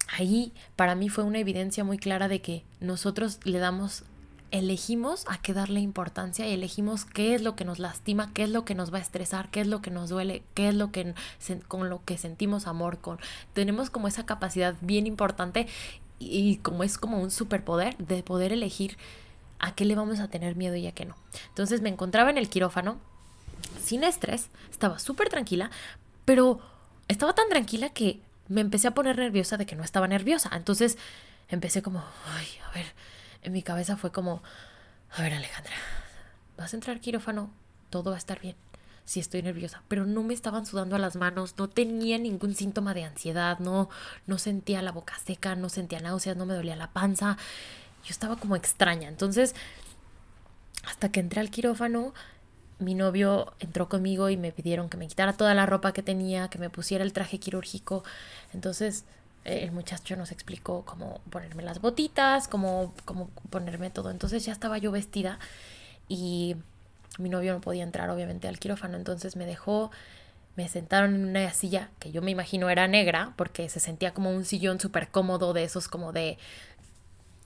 ahí 0.08 0.52
para 0.76 0.94
mí 0.94 1.08
fue 1.08 1.24
una 1.24 1.40
evidencia 1.40 1.84
muy 1.84 1.98
clara 1.98 2.28
de 2.28 2.40
que 2.40 2.64
nosotros 2.80 3.40
le 3.44 3.58
damos 3.58 4.04
elegimos 4.54 5.24
a 5.26 5.38
qué 5.38 5.52
darle 5.52 5.80
importancia 5.80 6.46
y 6.46 6.52
elegimos 6.52 7.04
qué 7.04 7.34
es 7.34 7.42
lo 7.42 7.56
que 7.56 7.64
nos 7.64 7.80
lastima, 7.80 8.32
qué 8.32 8.44
es 8.44 8.50
lo 8.50 8.64
que 8.64 8.76
nos 8.76 8.94
va 8.94 8.98
a 8.98 9.00
estresar, 9.00 9.50
qué 9.50 9.60
es 9.60 9.66
lo 9.66 9.82
que 9.82 9.90
nos 9.90 10.10
duele, 10.10 10.44
qué 10.54 10.68
es 10.68 10.76
lo 10.76 10.92
que 10.92 11.12
con 11.66 11.90
lo 11.90 12.04
que 12.04 12.16
sentimos 12.18 12.68
amor 12.68 12.98
con. 12.98 13.18
Tenemos 13.52 13.90
como 13.90 14.06
esa 14.06 14.26
capacidad 14.26 14.76
bien 14.80 15.08
importante 15.08 15.66
y, 16.20 16.58
como 16.58 16.84
es 16.84 16.98
como 16.98 17.18
un 17.18 17.32
superpoder 17.32 17.96
de 17.96 18.22
poder 18.22 18.52
elegir 18.52 18.96
a 19.58 19.74
qué 19.74 19.84
le 19.84 19.96
vamos 19.96 20.20
a 20.20 20.28
tener 20.28 20.54
miedo 20.54 20.76
y 20.76 20.86
a 20.86 20.92
qué 20.92 21.04
no. 21.04 21.16
Entonces 21.48 21.80
me 21.80 21.88
encontraba 21.88 22.30
en 22.30 22.38
el 22.38 22.48
quirófano 22.48 22.98
sin 23.82 24.04
estrés, 24.04 24.50
estaba 24.70 25.00
súper 25.00 25.30
tranquila, 25.30 25.72
pero 26.24 26.60
estaba 27.08 27.34
tan 27.34 27.48
tranquila 27.48 27.88
que 27.88 28.20
me 28.46 28.60
empecé 28.60 28.86
a 28.86 28.94
poner 28.94 29.18
nerviosa 29.18 29.56
de 29.56 29.66
que 29.66 29.74
no 29.74 29.82
estaba 29.82 30.06
nerviosa. 30.06 30.48
Entonces 30.54 30.96
empecé 31.48 31.82
como, 31.82 32.04
ay, 32.36 32.46
a 32.70 32.72
ver, 32.72 32.86
en 33.44 33.52
mi 33.52 33.62
cabeza 33.62 33.96
fue 33.96 34.10
como, 34.10 34.42
a 35.10 35.22
ver 35.22 35.34
Alejandra, 35.34 35.74
vas 36.56 36.72
a 36.72 36.76
entrar 36.76 37.00
quirófano, 37.00 37.50
todo 37.90 38.10
va 38.10 38.16
a 38.16 38.18
estar 38.18 38.40
bien. 38.40 38.56
Sí 39.04 39.20
estoy 39.20 39.42
nerviosa, 39.42 39.82
pero 39.86 40.06
no 40.06 40.22
me 40.22 40.32
estaban 40.32 40.64
sudando 40.64 40.96
a 40.96 40.98
las 40.98 41.14
manos, 41.14 41.54
no 41.58 41.68
tenía 41.68 42.18
ningún 42.18 42.54
síntoma 42.54 42.94
de 42.94 43.04
ansiedad, 43.04 43.58
no, 43.58 43.90
no 44.26 44.38
sentía 44.38 44.80
la 44.80 44.92
boca 44.92 45.14
seca, 45.24 45.54
no 45.54 45.68
sentía 45.68 46.00
náuseas, 46.00 46.38
no 46.38 46.46
me 46.46 46.54
dolía 46.54 46.74
la 46.74 46.90
panza. 46.90 47.36
Yo 48.02 48.10
estaba 48.10 48.36
como 48.36 48.56
extraña. 48.56 49.08
Entonces, 49.08 49.54
hasta 50.86 51.10
que 51.10 51.20
entré 51.20 51.40
al 51.40 51.50
quirófano, 51.50 52.14
mi 52.78 52.94
novio 52.94 53.52
entró 53.60 53.90
conmigo 53.90 54.30
y 54.30 54.38
me 54.38 54.52
pidieron 54.52 54.88
que 54.88 54.96
me 54.96 55.06
quitara 55.06 55.34
toda 55.34 55.54
la 55.54 55.66
ropa 55.66 55.92
que 55.92 56.02
tenía, 56.02 56.48
que 56.48 56.58
me 56.58 56.70
pusiera 56.70 57.04
el 57.04 57.12
traje 57.12 57.38
quirúrgico. 57.38 58.04
Entonces, 58.54 59.04
el 59.44 59.72
muchacho 59.72 60.16
nos 60.16 60.32
explicó 60.32 60.84
cómo 60.84 61.20
ponerme 61.30 61.62
las 61.62 61.80
botitas, 61.80 62.48
cómo, 62.48 62.94
cómo 63.04 63.28
ponerme 63.50 63.90
todo. 63.90 64.10
Entonces 64.10 64.44
ya 64.44 64.52
estaba 64.52 64.78
yo 64.78 64.90
vestida 64.90 65.38
y 66.08 66.56
mi 67.18 67.28
novio 67.28 67.52
no 67.52 67.60
podía 67.60 67.84
entrar 67.84 68.10
obviamente 68.10 68.48
al 68.48 68.58
quirófano, 68.58 68.96
entonces 68.96 69.36
me 69.36 69.46
dejó, 69.46 69.90
me 70.56 70.68
sentaron 70.68 71.14
en 71.14 71.24
una 71.26 71.52
silla 71.52 71.90
que 71.98 72.10
yo 72.10 72.22
me 72.22 72.30
imagino 72.30 72.70
era 72.70 72.88
negra 72.88 73.34
porque 73.36 73.68
se 73.68 73.80
sentía 73.80 74.14
como 74.14 74.30
un 74.30 74.44
sillón 74.44 74.80
súper 74.80 75.08
cómodo 75.08 75.52
de 75.52 75.64
esos 75.64 75.88
como 75.88 76.12
de, 76.12 76.38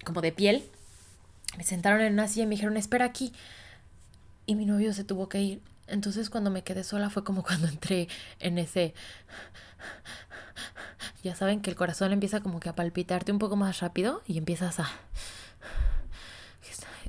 como 0.04 0.20
de 0.20 0.32
piel. 0.32 0.64
Me 1.56 1.64
sentaron 1.64 2.00
en 2.00 2.12
una 2.12 2.28
silla 2.28 2.44
y 2.44 2.46
me 2.46 2.54
dijeron, 2.54 2.76
espera 2.76 3.06
aquí. 3.06 3.32
Y 4.46 4.54
mi 4.54 4.66
novio 4.66 4.92
se 4.92 5.04
tuvo 5.04 5.28
que 5.28 5.40
ir. 5.40 5.62
Entonces 5.86 6.30
cuando 6.30 6.50
me 6.50 6.62
quedé 6.62 6.84
sola 6.84 7.10
fue 7.10 7.24
como 7.24 7.42
cuando 7.46 7.66
entré 7.66 8.08
en 8.38 8.58
ese 8.58 8.94
ya 11.22 11.34
saben 11.34 11.60
que 11.60 11.70
el 11.70 11.76
corazón 11.76 12.12
empieza 12.12 12.40
como 12.40 12.60
que 12.60 12.68
a 12.68 12.74
palpitarte 12.74 13.32
un 13.32 13.38
poco 13.38 13.56
más 13.56 13.80
rápido 13.80 14.22
y 14.26 14.38
empiezas 14.38 14.80
a... 14.80 14.88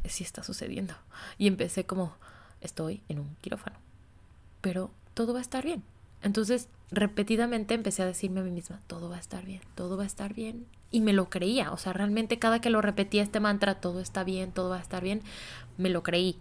Sí 0.08 0.24
está 0.24 0.44
sucediendo. 0.44 0.96
Y 1.38 1.48
empecé 1.48 1.86
como, 1.86 2.16
estoy 2.62 3.04
en 3.10 3.20
un 3.20 3.36
quirófano. 3.42 3.78
Pero 4.62 4.92
todo 5.14 5.34
va 5.34 5.40
a 5.40 5.42
estar 5.44 5.64
bien. 5.64 5.84
Entonces, 6.22 6.68
repetidamente 6.92 7.74
empecé 7.74 8.02
a 8.02 8.08
decirme 8.08 8.40
a 8.40 8.44
mí 8.44 8.52
misma, 8.52 8.82
todo 8.88 9.10
va 9.10 9.18
a 9.18 9.20
estar 9.20 9.46
bien, 9.46 9.62
todo 9.76 9.98
va 9.98 10.04
a 10.04 10.08
estar 10.08 10.34
bien. 10.34 10.66
Y 10.92 11.02
me 11.02 11.14
lo 11.14 11.30
creía, 11.30 11.72
o 11.72 11.78
sea, 11.78 11.94
realmente 11.94 12.40
cada 12.40 12.62
que 12.62 12.70
lo 12.70 12.82
repetía 12.82 13.22
este 13.22 13.40
mantra, 13.40 13.80
todo 13.80 14.00
está 14.00 14.24
bien, 14.24 14.52
todo 14.52 14.70
va 14.70 14.78
a 14.78 14.82
estar 14.82 15.04
bien, 15.04 15.22
me 15.78 15.90
lo 15.90 16.02
creí. 16.02 16.40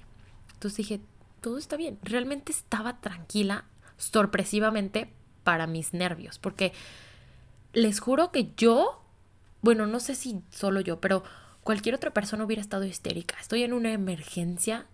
Entonces 0.55 0.79
dije, 0.79 1.01
todo 1.41 1.59
está 1.59 1.77
bien. 1.77 1.99
Realmente 2.03 2.51
estaba 2.53 3.01
tranquila, 3.01 3.65
sorpresivamente, 3.99 5.13
para 5.45 5.67
mis 5.67 5.93
nervios, 5.95 6.39
porque 6.39 6.73
les 7.79 8.01
juro 8.01 8.31
que 8.31 8.53
yo 8.57 8.99
bueno, 9.61 9.87
no 9.87 10.01
sé 10.01 10.15
si 10.15 10.43
solo 10.51 10.81
yo, 10.81 11.01
pero 11.01 11.25
cualquier 11.63 11.95
otra 11.95 12.13
persona 12.13 12.45
hubiera 12.45 12.63
estado 12.63 12.85
histérica. 12.85 13.37
Estoy 13.41 13.65
en 13.65 13.73
una 13.73 13.93
emergencia 13.93 14.87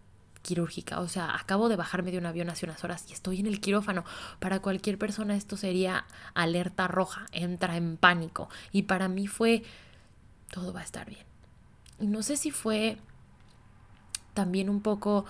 quirúrgica, 0.43 1.01
o 1.01 1.09
sea, 1.09 1.35
acabo 1.35 1.69
de 1.69 1.77
bajarme 1.77 2.11
de 2.11 2.19
un 2.19 2.27
avión 2.27 2.51
hace 2.51 2.67
unas 2.67 2.85
horas 2.85 3.07
y 3.09 3.13
estoy 3.13 3.41
en 3.41 3.47
el 3.47 3.61
quirófano. 3.61 4.05
Para 4.41 4.61
cualquier 4.61 4.99
persona 4.99 5.37
esto 5.37 5.57
sería 5.57 6.07
alerta 6.35 6.89
roja, 6.89 7.27
entra 7.33 7.77
en 7.77 7.97
pánico. 7.97 8.49
Y 8.73 8.83
para 8.83 9.09
mí 9.09 9.27
fue, 9.27 9.63
todo 10.51 10.73
va 10.73 10.81
a 10.81 10.85
estar 10.85 11.09
bien. 11.09 11.25
Y 12.01 12.07
no 12.07 12.23
sé 12.23 12.37
si 12.37 12.51
fue 12.51 12.99
también 14.33 14.69
un 14.69 14.81
poco 14.81 15.25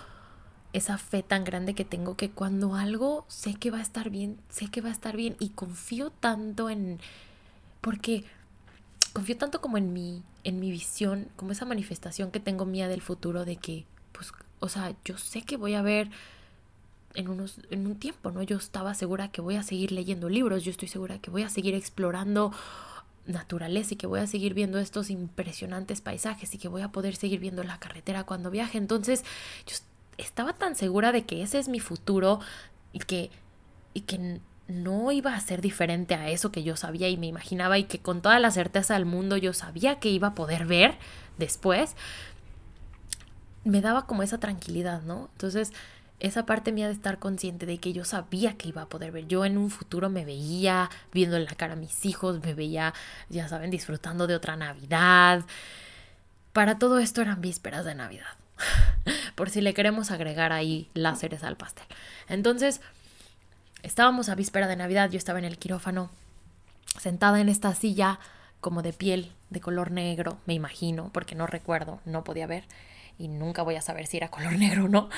esa 0.73 0.97
fe 0.97 1.23
tan 1.23 1.43
grande 1.43 1.75
que 1.75 1.85
tengo 1.85 2.17
que 2.17 2.31
cuando 2.31 2.75
algo 2.75 3.25
sé 3.29 3.53
que 3.53 3.71
va 3.71 3.77
a 3.77 3.81
estar 3.81 4.09
bien, 4.09 4.41
sé 4.49 4.69
que 4.69 4.81
va 4.81 4.89
a 4.89 4.93
estar 4.93 5.15
bien 5.15 5.37
y 5.39 5.49
confío 5.49 6.09
tanto 6.09 6.69
en, 6.69 6.99
porque 7.85 8.23
confío 9.13 9.37
tanto 9.37 9.61
como 9.61 9.77
en 9.77 9.93
mi, 9.93 10.23
en 10.43 10.59
mi 10.59 10.71
visión, 10.71 11.27
como 11.35 11.51
esa 11.51 11.65
manifestación 11.65 12.31
que 12.31 12.39
tengo 12.39 12.65
mía 12.65 12.87
del 12.87 12.99
futuro 12.99 13.45
de 13.45 13.57
que, 13.57 13.85
pues, 14.11 14.33
o 14.59 14.69
sea, 14.69 14.95
yo 15.05 15.19
sé 15.19 15.43
que 15.43 15.55
voy 15.55 15.75
a 15.75 15.83
ver 15.83 16.09
en, 17.13 17.29
unos, 17.29 17.59
en 17.69 17.85
un 17.85 17.95
tiempo, 17.97 18.31
¿no? 18.31 18.41
Yo 18.41 18.57
estaba 18.57 18.95
segura 18.95 19.27
que 19.27 19.39
voy 19.39 19.53
a 19.55 19.61
seguir 19.61 19.91
leyendo 19.91 20.29
libros, 20.29 20.63
yo 20.63 20.71
estoy 20.71 20.87
segura 20.87 21.19
que 21.19 21.29
voy 21.29 21.43
a 21.43 21.49
seguir 21.49 21.75
explorando 21.75 22.51
naturaleza 23.27 23.93
y 23.93 23.97
que 23.97 24.07
voy 24.07 24.19
a 24.19 24.25
seguir 24.25 24.55
viendo 24.55 24.79
estos 24.79 25.11
impresionantes 25.11 26.01
paisajes 26.01 26.55
y 26.55 26.57
que 26.57 26.67
voy 26.67 26.81
a 26.81 26.91
poder 26.91 27.15
seguir 27.15 27.39
viendo 27.39 27.63
la 27.63 27.77
carretera 27.77 28.23
cuando 28.23 28.49
viaje. 28.49 28.79
Entonces, 28.79 29.23
yo 29.67 29.75
estaba 30.17 30.53
tan 30.53 30.75
segura 30.75 31.11
de 31.11 31.23
que 31.27 31.43
ese 31.43 31.59
es 31.59 31.67
mi 31.67 31.79
futuro 31.79 32.39
y 32.93 32.97
que, 32.97 33.29
y 33.93 34.01
que 34.01 34.41
no 34.67 35.11
iba 35.11 35.35
a 35.35 35.39
ser 35.39 35.61
diferente 35.61 36.15
a 36.15 36.29
eso 36.29 36.51
que 36.51 36.63
yo 36.63 36.75
sabía 36.75 37.07
y 37.09 37.17
me 37.17 37.27
imaginaba 37.27 37.77
y 37.77 37.83
que 37.83 37.99
con 37.99 38.21
toda 38.21 38.39
la 38.39 38.51
certeza 38.51 38.95
del 38.95 39.05
mundo 39.05 39.37
yo 39.37 39.53
sabía 39.53 39.99
que 39.99 40.09
iba 40.09 40.29
a 40.29 40.35
poder 40.35 40.65
ver 40.65 40.97
después, 41.37 41.95
me 43.63 43.81
daba 43.81 44.05
como 44.05 44.23
esa 44.23 44.39
tranquilidad, 44.39 45.01
¿no? 45.03 45.29
Entonces, 45.33 45.71
esa 46.19 46.45
parte 46.45 46.71
mía 46.71 46.87
de 46.87 46.93
estar 46.93 47.19
consciente 47.19 47.65
de 47.65 47.77
que 47.77 47.93
yo 47.93 48.05
sabía 48.05 48.57
que 48.57 48.69
iba 48.69 48.83
a 48.83 48.89
poder 48.89 49.11
ver. 49.11 49.27
Yo 49.27 49.45
en 49.45 49.57
un 49.57 49.69
futuro 49.69 50.09
me 50.09 50.25
veía 50.25 50.89
viendo 51.11 51.35
en 51.35 51.45
la 51.45 51.53
cara 51.55 51.73
a 51.73 51.77
mis 51.77 52.05
hijos, 52.05 52.41
me 52.41 52.53
veía, 52.53 52.93
ya 53.29 53.47
saben, 53.47 53.69
disfrutando 53.69 54.27
de 54.27 54.35
otra 54.35 54.55
Navidad. 54.55 55.43
Para 56.53 56.79
todo 56.79 56.99
esto 56.99 57.21
eran 57.21 57.41
vísperas 57.41 57.85
de 57.85 57.95
Navidad. 57.95 58.37
Por 59.35 59.49
si 59.49 59.61
le 59.61 59.73
queremos 59.73 60.11
agregar 60.11 60.53
ahí 60.53 60.89
láseres 60.93 61.43
al 61.43 61.57
pastel. 61.57 61.85
Entonces, 62.29 62.81
Estábamos 63.85 64.29
a 64.29 64.35
víspera 64.35 64.67
de 64.67 64.75
Navidad, 64.75 65.11
yo 65.11 65.19
estaba 65.19 65.37
en 65.37 65.45
el 65.45 65.59
quirófano, 65.59 66.09
sentada 66.99 67.39
en 67.39 67.49
esta 67.49 67.75
silla 67.75 68.19
como 68.59 68.81
de 68.81 68.93
piel 68.93 69.31
de 69.51 69.61
color 69.61 69.91
negro, 69.91 70.39
me 70.47 70.55
imagino, 70.55 71.11
porque 71.13 71.35
no 71.35 71.45
recuerdo, 71.45 72.01
no 72.03 72.23
podía 72.23 72.47
ver 72.47 72.63
y 73.19 73.27
nunca 73.27 73.61
voy 73.61 73.75
a 73.75 73.83
saber 73.83 74.07
si 74.07 74.17
era 74.17 74.31
color 74.31 74.53
negro 74.57 74.85
o 74.85 74.87
no. 74.87 75.09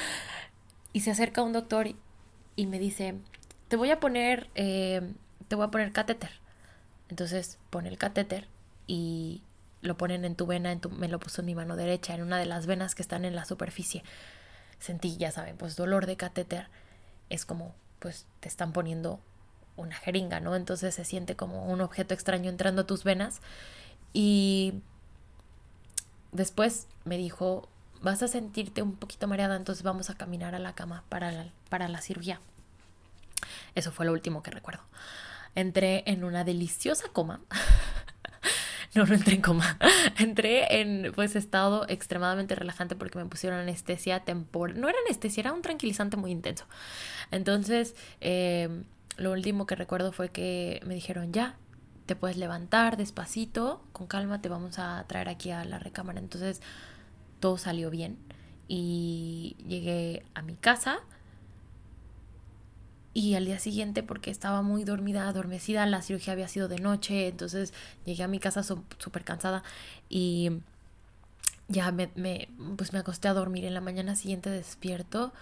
Y 0.91 0.99
se 0.99 1.11
acerca 1.11 1.43
un 1.43 1.53
doctor 1.53 1.87
y, 2.57 2.65
me 2.65 2.77
dice, 2.77 3.15
te 3.69 3.77
voy 3.77 3.89
a 3.89 4.01
poner, 4.01 4.49
eh, 4.55 5.13
te 5.47 5.55
voy 5.55 5.63
a 5.63 5.71
poner 5.71 5.93
catéter. 5.93 6.31
Entonces 7.07 7.59
pone 7.69 7.87
el 7.87 7.97
catéter 7.97 8.49
y 8.85 9.43
lo 9.81 9.95
ponen 9.95 10.25
en 10.25 10.35
tu 10.35 10.45
vena, 10.45 10.73
en 10.73 10.81
tu, 10.81 10.89
me 10.89 11.07
lo 11.07 11.21
puso 11.21 11.39
en 11.39 11.45
mi 11.45 11.55
mano 11.55 11.77
derecha, 11.77 12.15
en 12.15 12.21
una 12.21 12.37
de 12.37 12.45
las 12.45 12.65
venas 12.65 12.95
que 12.95 13.01
están 13.01 13.23
en 13.23 13.33
la 13.33 13.45
superficie. 13.45 14.03
Sentí, 14.77 15.15
ya 15.15 15.31
saben, 15.31 15.55
pues 15.55 15.77
dolor 15.77 16.05
de 16.05 16.17
catéter 16.17 16.67
es 17.29 17.45
como 17.45 17.73
pues 17.99 18.25
te 18.39 18.47
están 18.47 18.73
poniendo 18.73 19.19
una 19.75 19.95
jeringa, 19.95 20.39
¿no? 20.39 20.55
Entonces 20.55 20.95
se 20.95 21.05
siente 21.05 21.35
como 21.35 21.65
un 21.65 21.81
objeto 21.81 22.13
extraño 22.13 22.49
entrando 22.49 22.81
a 22.81 22.87
tus 22.87 23.03
venas. 23.03 23.41
Y 24.13 24.81
después 26.31 26.87
me 27.05 27.17
dijo, 27.17 27.69
vas 28.01 28.23
a 28.23 28.27
sentirte 28.27 28.81
un 28.81 28.95
poquito 28.95 29.27
mareada, 29.27 29.55
entonces 29.55 29.83
vamos 29.83 30.09
a 30.09 30.15
caminar 30.15 30.55
a 30.55 30.59
la 30.59 30.73
cama 30.73 31.03
para 31.09 31.31
la, 31.31 31.49
para 31.69 31.87
la 31.87 32.01
cirugía. 32.01 32.41
Eso 33.75 33.91
fue 33.91 34.05
lo 34.05 34.13
último 34.13 34.43
que 34.43 34.51
recuerdo. 34.51 34.81
Entré 35.55 36.03
en 36.07 36.23
una 36.23 36.43
deliciosa 36.43 37.07
coma. 37.13 37.41
no, 38.97 39.05
no 39.05 39.13
entré 39.13 39.35
en 39.35 39.41
coma. 39.41 39.77
entré 40.17 40.81
en 40.81 41.11
pues 41.13 41.35
estado 41.35 41.85
extremadamente 41.87 42.55
relajante 42.55 42.95
porque 42.95 43.17
me 43.17 43.25
pusieron 43.25 43.59
anestesia 43.59 44.21
temporal. 44.21 44.79
No 44.79 44.89
era 44.89 44.97
anestesia, 45.05 45.41
era 45.41 45.53
un 45.53 45.61
tranquilizante 45.61 46.17
muy 46.17 46.31
intenso. 46.31 46.65
Entonces, 47.31 47.95
em, 48.19 48.83
lo 49.17 49.31
último 49.31 49.65
que 49.65 49.75
recuerdo 49.75 50.11
fue 50.11 50.29
que 50.29 50.81
me 50.85 50.95
dijeron, 50.95 51.31
ya, 51.31 51.57
te 52.05 52.15
puedes 52.15 52.37
levantar 52.37 52.97
despacito, 52.97 53.83
con 53.91 54.07
calma, 54.07 54.41
te 54.41 54.49
vamos 54.49 54.79
a 54.79 55.05
traer 55.07 55.29
aquí 55.29 55.51
a 55.51 55.63
la 55.65 55.79
recámara. 55.79 56.19
Entonces, 56.19 56.61
todo 57.39 57.57
salió 57.57 57.89
bien 57.89 58.17
y 58.67 59.55
llegué 59.67 60.23
a 60.33 60.41
mi 60.41 60.55
casa. 60.55 60.99
Y 63.17 63.33
al 63.33 63.45
día 63.45 63.57
siguiente, 63.57 64.03
porque 64.03 64.29
estaba 64.29 64.61
muy 64.61 64.83
dormida, 64.83 65.27
adormecida, 65.27 65.83
la 65.87 66.03
cirugía 66.03 66.33
había 66.33 66.47
sido 66.47 66.67
de 66.67 66.77
noche, 66.77 67.29
entonces 67.29 67.73
llegué 68.05 68.21
a 68.21 68.27
mi 68.27 68.37
casa 68.37 68.61
súper 68.61 69.23
cansada 69.23 69.63
y 70.07 70.51
ya 71.67 71.91
me, 71.91 72.09
pues 72.77 72.93
me 72.93 72.99
acosté 72.99 73.27
a 73.27 73.33
dormir. 73.33 73.65
En 73.65 73.73
la 73.73 73.81
mañana 73.81 74.15
siguiente 74.15 74.51
despierto 74.51 75.33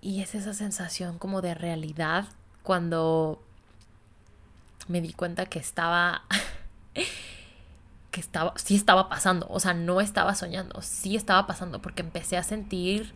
y 0.00 0.20
es 0.20 0.36
esa 0.36 0.54
sensación 0.54 1.18
como 1.18 1.42
de 1.42 1.54
realidad 1.54 2.26
cuando 2.62 3.42
me 4.86 5.00
di 5.00 5.12
cuenta 5.12 5.46
que 5.46 5.58
estaba, 5.58 6.22
que 8.12 8.20
estaba, 8.20 8.52
sí 8.58 8.76
estaba 8.76 9.08
pasando, 9.08 9.48
o 9.50 9.58
sea, 9.58 9.74
no 9.74 10.00
estaba 10.00 10.36
soñando, 10.36 10.82
sí 10.82 11.16
estaba 11.16 11.48
pasando 11.48 11.82
porque 11.82 12.02
empecé 12.02 12.36
a 12.36 12.44
sentir 12.44 13.12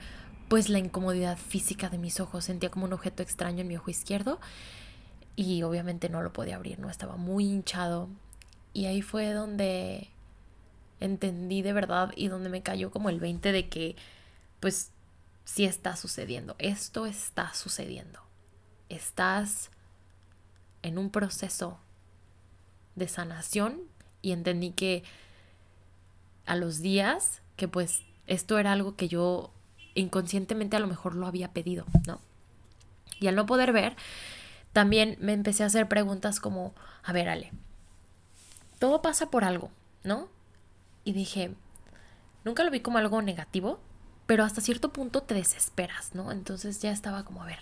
pues 0.48 0.68
la 0.68 0.78
incomodidad 0.78 1.36
física 1.36 1.90
de 1.90 1.98
mis 1.98 2.20
ojos, 2.20 2.44
sentía 2.44 2.70
como 2.70 2.86
un 2.86 2.92
objeto 2.92 3.22
extraño 3.22 3.60
en 3.60 3.68
mi 3.68 3.76
ojo 3.76 3.90
izquierdo 3.90 4.40
y 5.36 5.62
obviamente 5.62 6.08
no 6.08 6.22
lo 6.22 6.32
podía 6.32 6.56
abrir, 6.56 6.78
no 6.78 6.90
estaba 6.90 7.16
muy 7.16 7.44
hinchado 7.44 8.08
y 8.72 8.86
ahí 8.86 9.02
fue 9.02 9.32
donde 9.32 10.08
entendí 11.00 11.62
de 11.62 11.72
verdad 11.72 12.12
y 12.16 12.28
donde 12.28 12.48
me 12.48 12.62
cayó 12.62 12.90
como 12.90 13.08
el 13.08 13.20
20 13.20 13.52
de 13.52 13.68
que 13.68 13.96
pues 14.60 14.90
si 15.44 15.64
está 15.64 15.96
sucediendo. 15.96 16.56
Esto 16.58 17.06
está 17.06 17.54
sucediendo. 17.54 18.20
Estás 18.88 19.70
en 20.82 20.98
un 20.98 21.10
proceso 21.10 21.78
de 22.96 23.08
sanación 23.08 23.80
y 24.20 24.32
entendí 24.32 24.72
que 24.72 25.04
a 26.46 26.56
los 26.56 26.80
días 26.80 27.40
que 27.56 27.68
pues 27.68 28.02
esto 28.26 28.58
era 28.58 28.72
algo 28.72 28.94
que 28.96 29.08
yo 29.08 29.52
inconscientemente 30.00 30.76
a 30.76 30.80
lo 30.80 30.86
mejor 30.86 31.14
lo 31.14 31.26
había 31.26 31.52
pedido, 31.52 31.84
¿no? 32.06 32.20
Y 33.20 33.26
al 33.26 33.36
no 33.36 33.46
poder 33.46 33.72
ver, 33.72 33.96
también 34.72 35.16
me 35.20 35.32
empecé 35.32 35.62
a 35.62 35.66
hacer 35.66 35.88
preguntas 35.88 36.40
como, 36.40 36.74
a 37.02 37.12
ver, 37.12 37.28
Ale, 37.28 37.52
todo 38.78 39.02
pasa 39.02 39.30
por 39.30 39.44
algo, 39.44 39.70
¿no? 40.04 40.28
Y 41.04 41.12
dije, 41.12 41.54
nunca 42.44 42.64
lo 42.64 42.70
vi 42.70 42.80
como 42.80 42.98
algo 42.98 43.20
negativo, 43.22 43.80
pero 44.26 44.44
hasta 44.44 44.60
cierto 44.60 44.92
punto 44.92 45.22
te 45.22 45.34
desesperas, 45.34 46.14
¿no? 46.14 46.30
Entonces 46.30 46.80
ya 46.80 46.92
estaba 46.92 47.24
como, 47.24 47.42
a 47.42 47.46
ver, 47.46 47.60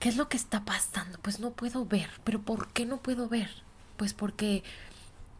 ¿qué 0.00 0.08
es 0.08 0.16
lo 0.16 0.28
que 0.28 0.36
está 0.36 0.64
pasando? 0.64 1.18
Pues 1.22 1.40
no 1.40 1.52
puedo 1.52 1.86
ver, 1.86 2.10
pero 2.24 2.42
¿por 2.42 2.72
qué 2.72 2.84
no 2.84 2.98
puedo 2.98 3.28
ver? 3.28 3.50
Pues 3.96 4.12
porque, 4.12 4.64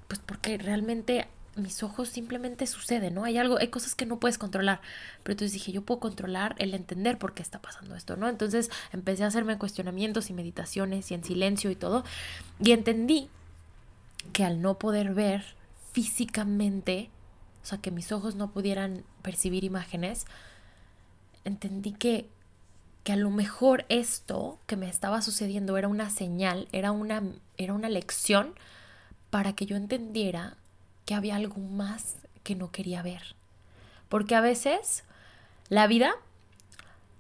pues 0.09 0.21
porque 0.25 0.57
realmente 0.59 1.29
mis 1.57 1.83
ojos 1.83 2.09
simplemente 2.09 2.67
suceden, 2.67 3.15
¿no? 3.15 3.25
Hay 3.25 3.37
algo, 3.37 3.59
hay 3.59 3.69
cosas 3.69 3.95
que 3.95 4.07
no 4.07 4.19
puedes 4.19 4.39
controlar. 4.39 4.81
Pero 5.23 5.35
entonces 5.35 5.53
dije, 5.53 5.73
yo 5.73 5.83
puedo 5.83 6.01
controlar 6.01 6.55
el 6.59 6.75
entender 6.75 7.19
por 7.19 7.35
qué 7.35 7.43
está 7.43 7.61
pasando 7.61 7.95
esto, 7.95 8.17
¿no? 8.17 8.29
Entonces 8.29 8.71
empecé 8.93 9.25
a 9.25 9.27
hacerme 9.27 9.59
cuestionamientos 9.59 10.31
y 10.31 10.33
meditaciones 10.33 11.11
y 11.11 11.15
en 11.15 11.25
silencio 11.25 11.71
y 11.71 11.77
todo. 11.77 12.05
Y 12.59 12.73
entendí 12.73 13.29
que 14.33 14.45
al 14.45 14.63
no 14.63 14.79
poder 14.79 15.13
ver 15.15 15.45
físicamente, 15.93 17.11
o 17.63 17.67
sea, 17.67 17.79
que 17.79 17.91
mis 17.91 18.13
ojos 18.13 18.35
no 18.35 18.51
pudieran 18.51 19.05
percibir 19.21 19.65
imágenes, 19.65 20.25
entendí 21.45 21.93
que, 21.93 22.29
que 23.05 23.13
a 23.13 23.17
lo 23.17 23.31
mejor 23.31 23.85
esto 23.91 24.59
que 24.67 24.77
me 24.77 24.89
estaba 24.89 25.21
sucediendo 25.21 25.77
era 25.77 25.89
una 25.89 26.09
señal, 26.09 26.69
era 26.73 26.93
una, 26.93 27.23
era 27.59 27.75
una 27.75 27.91
lección 27.91 28.55
para 29.29 29.55
que 29.55 29.67
yo 29.67 29.77
entendiera 29.77 30.57
que 31.05 31.15
había 31.15 31.37
algo 31.37 31.59
más 31.59 32.17
que 32.43 32.55
no 32.55 32.71
quería 32.71 33.03
ver. 33.03 33.35
Porque 34.09 34.35
a 34.35 34.41
veces 34.41 35.05
la 35.69 35.87
vida 35.87 36.15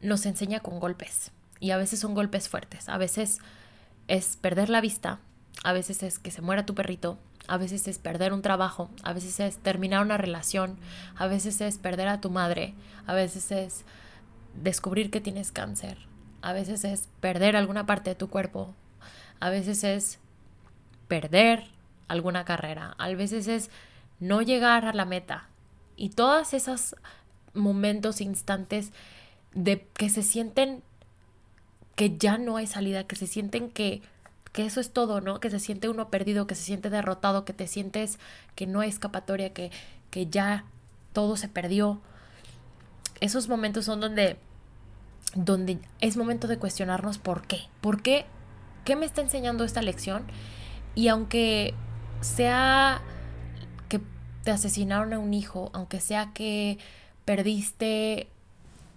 nos 0.00 0.26
enseña 0.26 0.60
con 0.60 0.80
golpes 0.80 1.30
y 1.60 1.70
a 1.70 1.76
veces 1.76 2.00
son 2.00 2.14
golpes 2.14 2.48
fuertes, 2.48 2.88
a 2.88 2.98
veces 2.98 3.38
es 4.08 4.36
perder 4.36 4.68
la 4.68 4.80
vista, 4.80 5.20
a 5.62 5.72
veces 5.72 6.02
es 6.02 6.18
que 6.18 6.30
se 6.30 6.42
muera 6.42 6.66
tu 6.66 6.74
perrito, 6.74 7.18
a 7.46 7.56
veces 7.56 7.86
es 7.88 7.98
perder 7.98 8.32
un 8.32 8.42
trabajo, 8.42 8.90
a 9.02 9.12
veces 9.12 9.38
es 9.40 9.58
terminar 9.58 10.02
una 10.02 10.18
relación, 10.18 10.76
a 11.16 11.26
veces 11.26 11.60
es 11.60 11.78
perder 11.78 12.08
a 12.08 12.20
tu 12.20 12.30
madre, 12.30 12.74
a 13.06 13.14
veces 13.14 13.52
es 13.52 13.84
descubrir 14.60 15.10
que 15.10 15.20
tienes 15.20 15.52
cáncer, 15.52 15.98
a 16.40 16.52
veces 16.52 16.84
es 16.84 17.08
perder 17.20 17.56
alguna 17.56 17.86
parte 17.86 18.10
de 18.10 18.16
tu 18.16 18.28
cuerpo, 18.28 18.74
a 19.40 19.50
veces 19.50 19.84
es 19.84 20.18
perder 21.08 21.68
alguna 22.12 22.44
carrera, 22.44 22.94
a 22.98 23.08
veces 23.08 23.48
es 23.48 23.70
no 24.20 24.42
llegar 24.42 24.84
a 24.84 24.92
la 24.92 25.04
meta. 25.04 25.48
Y 25.96 26.10
todos 26.10 26.54
esos 26.54 26.94
momentos, 27.54 28.20
instantes 28.20 28.92
de 29.54 29.86
que 29.94 30.08
se 30.08 30.22
sienten 30.22 30.82
que 31.96 32.16
ya 32.16 32.38
no 32.38 32.56
hay 32.56 32.66
salida, 32.66 33.04
que 33.04 33.16
se 33.16 33.26
sienten 33.26 33.70
que, 33.70 34.00
que 34.52 34.64
eso 34.64 34.80
es 34.80 34.92
todo, 34.92 35.20
¿no? 35.20 35.40
Que 35.40 35.50
se 35.50 35.58
siente 35.58 35.88
uno 35.88 36.08
perdido, 36.08 36.46
que 36.46 36.54
se 36.54 36.62
siente 36.62 36.90
derrotado, 36.90 37.44
que 37.44 37.52
te 37.52 37.66
sientes 37.66 38.18
que 38.54 38.66
no 38.66 38.80
hay 38.80 38.88
escapatoria, 38.88 39.52
que, 39.52 39.70
que 40.10 40.26
ya 40.26 40.64
todo 41.12 41.36
se 41.36 41.48
perdió. 41.48 42.00
Esos 43.20 43.48
momentos 43.48 43.84
son 43.84 44.00
donde, 44.00 44.36
donde 45.34 45.78
es 46.00 46.16
momento 46.16 46.46
de 46.46 46.58
cuestionarnos 46.58 47.18
por 47.18 47.46
qué. 47.46 47.68
¿Por 47.80 48.02
qué? 48.02 48.24
¿Qué 48.84 48.96
me 48.96 49.06
está 49.06 49.20
enseñando 49.20 49.64
esta 49.64 49.82
lección? 49.82 50.24
Y 50.94 51.08
aunque 51.08 51.74
sea 52.22 53.02
que 53.88 54.00
te 54.44 54.50
asesinaron 54.50 55.12
a 55.12 55.18
un 55.18 55.34
hijo, 55.34 55.70
aunque 55.72 56.00
sea 56.00 56.32
que 56.32 56.78
perdiste 57.24 58.28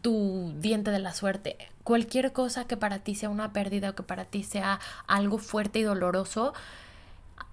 tu 0.01 0.53
diente 0.59 0.91
de 0.91 0.99
la 0.99 1.13
suerte, 1.13 1.57
cualquier 1.83 2.31
cosa 2.31 2.65
que 2.65 2.77
para 2.77 2.99
ti 2.99 3.15
sea 3.15 3.29
una 3.29 3.53
pérdida 3.53 3.89
o 3.89 3.95
que 3.95 4.03
para 4.03 4.25
ti 4.25 4.43
sea 4.43 4.79
algo 5.07 5.38
fuerte 5.39 5.79
y 5.79 5.83
doloroso, 5.83 6.53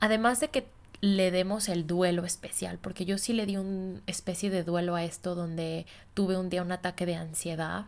además 0.01 0.41
de 0.41 0.49
que 0.49 0.67
le 1.01 1.31
demos 1.31 1.69
el 1.69 1.87
duelo 1.87 2.25
especial, 2.25 2.79
porque 2.79 3.05
yo 3.05 3.19
sí 3.19 3.33
le 3.33 3.47
di 3.47 3.57
una 3.57 4.01
especie 4.07 4.51
de 4.51 4.65
duelo 4.65 4.95
a 4.95 5.03
esto 5.03 5.35
donde 5.35 5.87
tuve 6.15 6.37
un 6.37 6.49
día 6.49 6.63
un 6.63 6.73
ataque 6.73 7.07
de 7.07 7.17
ansiedad. 7.17 7.87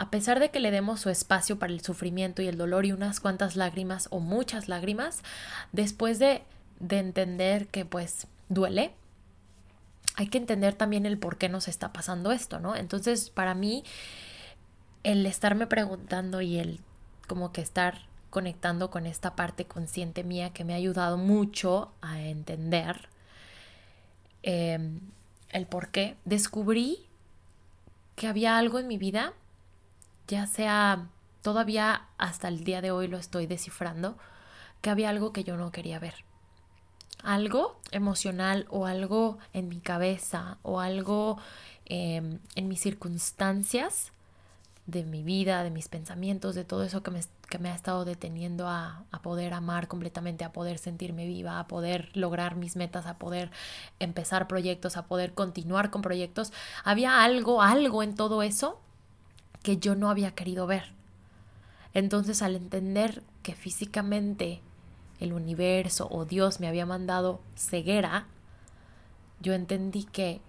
A 0.00 0.08
pesar 0.10 0.40
de 0.40 0.50
que 0.50 0.60
le 0.60 0.70
demos 0.70 0.98
su 0.98 1.10
espacio 1.10 1.58
para 1.58 1.74
el 1.74 1.82
sufrimiento 1.82 2.40
y 2.40 2.46
el 2.46 2.56
dolor 2.56 2.86
y 2.86 2.92
unas 2.92 3.20
cuantas 3.20 3.54
lágrimas 3.54 4.08
o 4.10 4.18
muchas 4.18 4.66
lágrimas, 4.66 5.20
después 5.72 6.18
de, 6.18 6.42
de 6.78 7.00
entender 7.00 7.66
que 7.66 7.84
pues 7.84 8.26
duele, 8.48 8.94
hay 10.16 10.28
que 10.28 10.38
entender 10.38 10.72
también 10.72 11.04
el 11.04 11.18
por 11.18 11.36
qué 11.36 11.50
nos 11.50 11.68
está 11.68 11.92
pasando 11.92 12.32
esto, 12.32 12.60
¿no? 12.60 12.76
Entonces, 12.76 13.28
para 13.28 13.54
mí, 13.54 13.84
el 15.02 15.26
estarme 15.26 15.66
preguntando 15.66 16.40
y 16.40 16.56
el 16.56 16.80
como 17.28 17.52
que 17.52 17.60
estar 17.60 18.06
conectando 18.30 18.90
con 18.90 19.04
esta 19.04 19.36
parte 19.36 19.66
consciente 19.66 20.24
mía 20.24 20.48
que 20.48 20.64
me 20.64 20.72
ha 20.72 20.76
ayudado 20.76 21.18
mucho 21.18 21.92
a 22.00 22.22
entender 22.22 23.10
em, 24.44 25.00
el 25.50 25.66
por 25.66 25.88
qué, 25.88 26.16
descubrí 26.24 27.06
que 28.16 28.28
había 28.28 28.56
algo 28.56 28.78
en 28.78 28.88
mi 28.88 28.96
vida, 28.96 29.34
ya 30.30 30.46
sea 30.46 31.08
todavía 31.42 32.06
hasta 32.16 32.48
el 32.48 32.62
día 32.62 32.80
de 32.80 32.92
hoy 32.92 33.08
lo 33.08 33.18
estoy 33.18 33.46
descifrando, 33.46 34.16
que 34.80 34.90
había 34.90 35.10
algo 35.10 35.32
que 35.32 35.44
yo 35.44 35.56
no 35.56 35.72
quería 35.72 35.98
ver 35.98 36.14
algo 37.22 37.76
emocional 37.90 38.66
o 38.70 38.86
algo 38.86 39.38
en 39.52 39.68
mi 39.68 39.80
cabeza 39.80 40.56
o 40.62 40.80
algo 40.80 41.36
em, 41.84 42.38
en 42.54 42.68
mis 42.68 42.80
circunstancias 42.80 44.12
de 44.86 45.04
mi 45.04 45.22
vida, 45.22 45.62
de 45.62 45.70
mis 45.70 45.88
pensamientos, 45.88 46.54
de 46.54 46.64
todo 46.64 46.82
eso 46.82 47.02
que 47.02 47.10
me, 47.10 47.20
que 47.48 47.58
me 47.58 47.70
ha 47.70 47.74
estado 47.74 48.04
deteniendo 48.04 48.68
a, 48.68 49.04
a, 49.12 49.22
poder 49.22 49.52
amar 49.52 49.86
completamente, 49.86 50.44
a 50.44 50.52
poder 50.52 50.78
sentirme 50.78 51.26
viva, 51.26 51.60
a 51.60 51.68
poder 51.68 52.10
lograr 52.16 52.56
mis 52.56 52.74
metas, 52.74 53.06
a 53.06 53.18
poder 53.18 53.50
empezar 54.00 54.48
proyectos, 54.48 54.96
a 54.96 55.06
poder 55.06 55.34
continuar 55.34 55.90
con 55.90 56.02
proyectos. 56.02 56.52
Había 56.82 57.22
algo, 57.22 57.60
algo 57.60 58.02
en 58.02 58.14
todo 58.14 58.42
eso 58.42 58.80
que 59.62 59.78
yo 59.78 59.94
no 59.94 60.10
había 60.10 60.32
querido 60.32 60.66
ver. 60.66 60.92
Entonces 61.94 62.42
al 62.42 62.56
entender 62.56 63.22
que 63.42 63.54
físicamente 63.54 64.60
el 65.18 65.32
universo 65.32 66.08
o 66.10 66.24
Dios 66.24 66.60
me 66.60 66.68
había 66.68 66.86
mandado 66.86 67.40
ceguera, 67.56 68.26
yo 69.40 69.54
entendí 69.54 70.04
que 70.04 70.40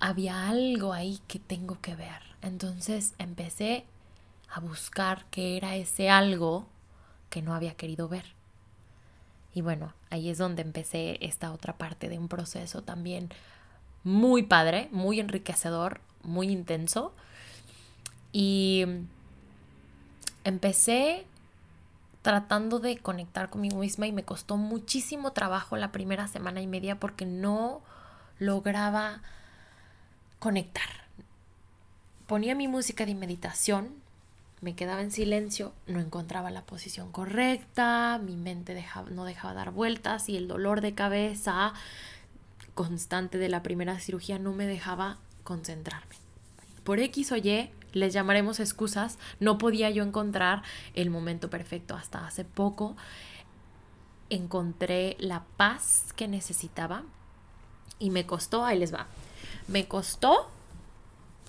había 0.00 0.48
algo 0.48 0.92
ahí 0.92 1.20
que 1.26 1.38
tengo 1.38 1.80
que 1.80 1.94
ver. 1.94 2.22
Entonces 2.42 3.14
empecé 3.18 3.84
a 4.48 4.60
buscar 4.60 5.24
qué 5.30 5.56
era 5.56 5.76
ese 5.76 6.10
algo 6.10 6.66
que 7.30 7.42
no 7.42 7.54
había 7.54 7.74
querido 7.74 8.08
ver. 8.08 8.24
Y 9.54 9.62
bueno, 9.62 9.92
ahí 10.10 10.28
es 10.30 10.38
donde 10.38 10.62
empecé 10.62 11.18
esta 11.20 11.52
otra 11.52 11.78
parte 11.78 12.08
de 12.08 12.18
un 12.18 12.28
proceso 12.28 12.82
también 12.82 13.30
muy 14.02 14.42
padre, 14.42 14.88
muy 14.92 15.20
enriquecedor, 15.20 16.00
muy 16.22 16.48
intenso. 16.48 17.14
Y 18.36 18.84
empecé 20.42 21.24
tratando 22.22 22.80
de 22.80 22.98
conectar 22.98 23.48
conmigo 23.48 23.78
misma 23.78 24.08
y 24.08 24.12
me 24.12 24.24
costó 24.24 24.56
muchísimo 24.56 25.32
trabajo 25.32 25.76
la 25.76 25.92
primera 25.92 26.26
semana 26.26 26.60
y 26.60 26.66
media 26.66 26.98
porque 26.98 27.26
no 27.26 27.80
lograba 28.40 29.22
conectar. 30.40 30.88
Ponía 32.26 32.56
mi 32.56 32.66
música 32.66 33.06
de 33.06 33.14
meditación, 33.14 33.90
me 34.62 34.74
quedaba 34.74 35.02
en 35.02 35.12
silencio, 35.12 35.72
no 35.86 36.00
encontraba 36.00 36.50
la 36.50 36.62
posición 36.62 37.12
correcta, 37.12 38.18
mi 38.20 38.34
mente 38.34 38.84
no 39.12 39.24
dejaba 39.26 39.54
dar 39.54 39.70
vueltas 39.70 40.28
y 40.28 40.36
el 40.36 40.48
dolor 40.48 40.80
de 40.80 40.92
cabeza 40.92 41.72
constante 42.74 43.38
de 43.38 43.48
la 43.48 43.62
primera 43.62 44.00
cirugía 44.00 44.40
no 44.40 44.52
me 44.52 44.66
dejaba 44.66 45.18
concentrarme. 45.44 46.16
Por 46.82 46.98
X 46.98 47.30
o 47.30 47.36
Y 47.36 47.70
les 47.94 48.12
llamaremos 48.12 48.60
excusas, 48.60 49.18
no 49.40 49.58
podía 49.58 49.90
yo 49.90 50.02
encontrar 50.02 50.62
el 50.94 51.10
momento 51.10 51.50
perfecto. 51.50 51.94
Hasta 51.94 52.26
hace 52.26 52.44
poco 52.44 52.96
encontré 54.30 55.16
la 55.18 55.44
paz 55.56 56.12
que 56.16 56.28
necesitaba 56.28 57.02
y 57.98 58.10
me 58.10 58.26
costó, 58.26 58.64
ahí 58.64 58.78
les 58.78 58.92
va, 58.92 59.06
me 59.68 59.86
costó, 59.86 60.48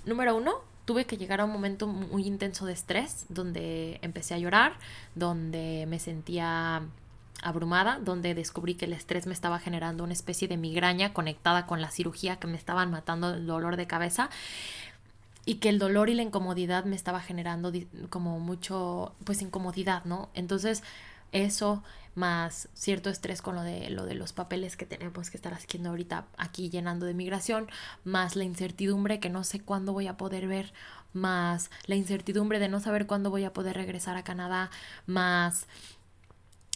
número 0.05 0.35
uno, 0.35 0.61
tuve 0.85 1.05
que 1.05 1.17
llegar 1.17 1.41
a 1.41 1.45
un 1.45 1.51
momento 1.51 1.87
muy 1.87 2.27
intenso 2.27 2.65
de 2.65 2.73
estrés, 2.73 3.25
donde 3.29 3.99
empecé 4.01 4.35
a 4.35 4.37
llorar, 4.37 4.73
donde 5.15 5.85
me 5.87 5.99
sentía 5.99 6.83
abrumada, 7.41 7.99
donde 7.99 8.33
descubrí 8.33 8.75
que 8.75 8.85
el 8.85 8.93
estrés 8.93 9.27
me 9.27 9.33
estaba 9.33 9.59
generando 9.59 10.03
una 10.03 10.13
especie 10.13 10.47
de 10.47 10.57
migraña 10.57 11.13
conectada 11.13 11.65
con 11.65 11.81
la 11.81 11.91
cirugía 11.91 12.37
que 12.37 12.47
me 12.47 12.57
estaban 12.57 12.91
matando 12.91 13.33
el 13.33 13.45
dolor 13.45 13.77
de 13.77 13.87
cabeza 13.87 14.29
y 15.45 15.55
que 15.55 15.69
el 15.69 15.79
dolor 15.79 16.09
y 16.09 16.15
la 16.15 16.23
incomodidad 16.23 16.85
me 16.85 16.95
estaba 16.95 17.21
generando 17.21 17.71
como 18.09 18.39
mucho, 18.39 19.15
pues 19.23 19.41
incomodidad, 19.41 20.03
¿no? 20.05 20.29
Entonces, 20.33 20.83
eso 21.31 21.83
más 22.15 22.69
cierto 22.73 23.09
estrés 23.09 23.41
con 23.41 23.55
lo 23.55 23.61
de 23.61 23.89
lo 23.89 24.05
de 24.05 24.15
los 24.15 24.31
papeles 24.31 24.77
que 24.77 24.85
tenemos 24.85 25.29
que 25.29 25.37
estar 25.37 25.53
haciendo 25.53 25.89
ahorita 25.89 26.25
aquí 26.37 26.69
llenando 26.69 27.05
de 27.05 27.13
migración, 27.13 27.67
más 28.05 28.35
la 28.37 28.45
incertidumbre 28.45 29.19
que 29.19 29.29
no 29.29 29.43
sé 29.43 29.59
cuándo 29.59 29.91
voy 29.91 30.07
a 30.07 30.17
poder 30.17 30.47
ver, 30.47 30.73
más 31.13 31.69
la 31.87 31.95
incertidumbre 31.95 32.59
de 32.59 32.69
no 32.69 32.79
saber 32.79 33.05
cuándo 33.05 33.29
voy 33.29 33.43
a 33.43 33.53
poder 33.53 33.75
regresar 33.75 34.15
a 34.17 34.23
Canadá, 34.23 34.71
más 35.07 35.67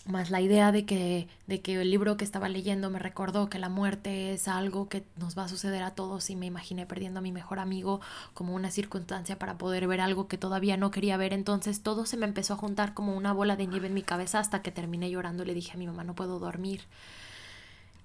más 0.08 0.30
la 0.30 0.42
idea 0.42 0.72
de 0.72 0.86
que, 0.86 1.28
de 1.48 1.62
que 1.62 1.82
el 1.82 1.92
libro 1.92 2.18
que 2.18 2.24
estaba 2.24 2.50
leyendo 2.50 2.90
me 2.90 3.00
recordó 3.00 3.50
que 3.50 3.60
la 3.60 3.70
muerte 3.70 4.34
es 4.34 4.48
algo 4.48 4.90
que 4.90 5.04
nos 5.18 5.38
va 5.38 5.44
a 5.44 5.48
suceder 5.48 5.84
a 5.84 5.92
todos 5.92 6.30
y 6.30 6.36
me 6.36 6.46
imaginé 6.46 6.86
perdiendo 6.86 7.20
a 7.20 7.22
mi 7.22 7.32
mejor 7.32 7.60
amigo 7.60 8.02
como 8.34 8.54
una 8.56 8.72
circunstancia 8.72 9.40
para 9.40 9.58
poder 9.58 9.88
ver 9.88 10.02
algo 10.02 10.28
que 10.28 10.38
todavía 10.38 10.78
no 10.78 10.92
quería 10.92 11.18
ver. 11.18 11.34
Entonces 11.34 11.82
todo 11.82 12.06
se 12.06 12.18
me 12.18 12.26
empezó 12.26 12.54
a 12.54 12.58
juntar 12.58 12.94
como 12.94 13.16
una 13.16 13.34
bola 13.34 13.56
de 13.56 13.68
nieve 13.68 13.88
en 13.88 13.94
mi 13.94 14.04
cabeza 14.04 14.40
hasta 14.40 14.62
que 14.62 14.72
terminé 14.72 15.10
llorando 15.10 15.44
y 15.44 15.48
le 15.48 15.54
dije 15.54 15.74
a 15.74 15.78
mi 15.78 15.88
mamá 15.88 16.04
no 16.04 16.16
puedo 16.16 16.40
dormir. 16.40 16.82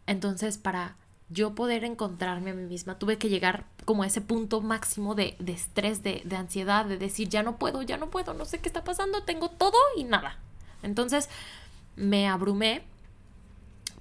Entonces 0.06 0.58
para 0.58 0.96
yo 1.30 1.54
poder 1.54 1.84
encontrarme 1.84 2.50
a 2.50 2.54
mí 2.54 2.64
misma 2.64 2.98
tuve 2.98 3.18
que 3.18 3.28
llegar 3.28 3.64
como 3.84 4.02
a 4.02 4.06
ese 4.06 4.20
punto 4.20 4.60
máximo 4.60 5.14
de, 5.14 5.36
de 5.38 5.52
estrés, 5.52 6.02
de, 6.02 6.22
de 6.24 6.36
ansiedad, 6.36 6.84
de 6.84 6.98
decir 6.98 7.28
ya 7.28 7.42
no 7.42 7.56
puedo, 7.56 7.82
ya 7.82 7.96
no 7.96 8.10
puedo, 8.10 8.34
no 8.34 8.44
sé 8.44 8.58
qué 8.58 8.68
está 8.68 8.84
pasando, 8.84 9.22
tengo 9.22 9.50
todo 9.50 9.78
y 9.96 10.04
nada. 10.04 10.38
Entonces 10.82 11.30
me 11.96 12.28
abrumé, 12.28 12.82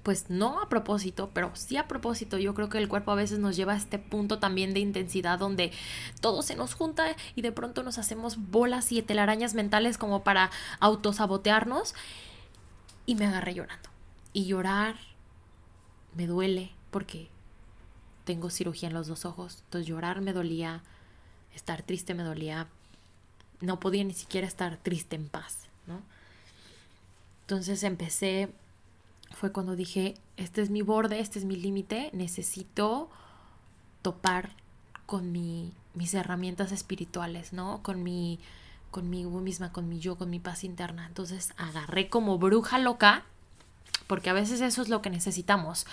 pues 0.02 0.28
no 0.28 0.60
a 0.60 0.68
propósito, 0.68 1.30
pero 1.32 1.50
sí 1.54 1.76
a 1.78 1.88
propósito. 1.88 2.38
Yo 2.38 2.54
creo 2.54 2.68
que 2.68 2.78
el 2.78 2.88
cuerpo 2.88 3.10
a 3.10 3.16
veces 3.16 3.38
nos 3.38 3.56
lleva 3.56 3.72
a 3.72 3.76
este 3.76 3.98
punto 3.98 4.38
también 4.38 4.74
de 4.74 4.80
intensidad 4.80 5.38
donde 5.38 5.72
todo 6.20 6.42
se 6.42 6.56
nos 6.56 6.74
junta 6.74 7.16
y 7.34 7.42
de 7.42 7.52
pronto 7.52 7.82
nos 7.82 7.98
hacemos 7.98 8.36
bolas 8.36 8.92
y 8.92 9.00
telarañas 9.00 9.54
mentales 9.54 9.96
como 9.96 10.22
para 10.22 10.50
autosabotearnos. 10.80 11.94
Y 13.06 13.14
me 13.14 13.26
agarré 13.26 13.54
llorando. 13.54 13.88
Y 14.32 14.44
llorar 14.44 14.96
me 16.14 16.26
duele 16.26 16.72
porque 16.90 17.28
tengo 18.24 18.50
cirugía 18.50 18.88
en 18.88 18.94
los 18.94 19.06
dos 19.06 19.24
ojos. 19.24 19.62
Entonces 19.64 19.86
llorar 19.86 20.20
me 20.20 20.32
dolía, 20.32 20.82
estar 21.54 21.82
triste 21.82 22.14
me 22.14 22.24
dolía. 22.24 22.68
No 23.60 23.80
podía 23.80 24.04
ni 24.04 24.14
siquiera 24.14 24.46
estar 24.46 24.76
triste 24.76 25.16
en 25.16 25.28
paz, 25.28 25.68
¿no? 25.86 26.02
Entonces 27.44 27.82
empecé, 27.82 28.50
fue 29.32 29.52
cuando 29.52 29.76
dije, 29.76 30.14
este 30.36 30.62
es 30.62 30.70
mi 30.70 30.82
borde, 30.82 31.20
este 31.20 31.38
es 31.38 31.44
mi 31.44 31.56
límite, 31.56 32.10
necesito 32.12 33.10
topar 34.02 34.50
con 35.06 35.30
mi, 35.30 35.72
mis 35.92 36.14
herramientas 36.14 36.72
espirituales, 36.72 37.52
¿no? 37.52 37.82
Con 37.82 38.02
mi, 38.02 38.40
conmigo 38.90 39.40
misma, 39.40 39.72
con 39.72 39.88
mi 39.88 39.98
yo, 39.98 40.16
con 40.16 40.30
mi 40.30 40.40
paz 40.40 40.64
interna. 40.64 41.06
Entonces 41.06 41.52
agarré 41.56 42.08
como 42.08 42.38
bruja 42.38 42.78
loca 42.78 43.24
porque 44.06 44.30
a 44.30 44.34
veces 44.34 44.60
eso 44.60 44.82
es 44.82 44.88
lo 44.88 45.02
que 45.02 45.10
necesitamos 45.10 45.86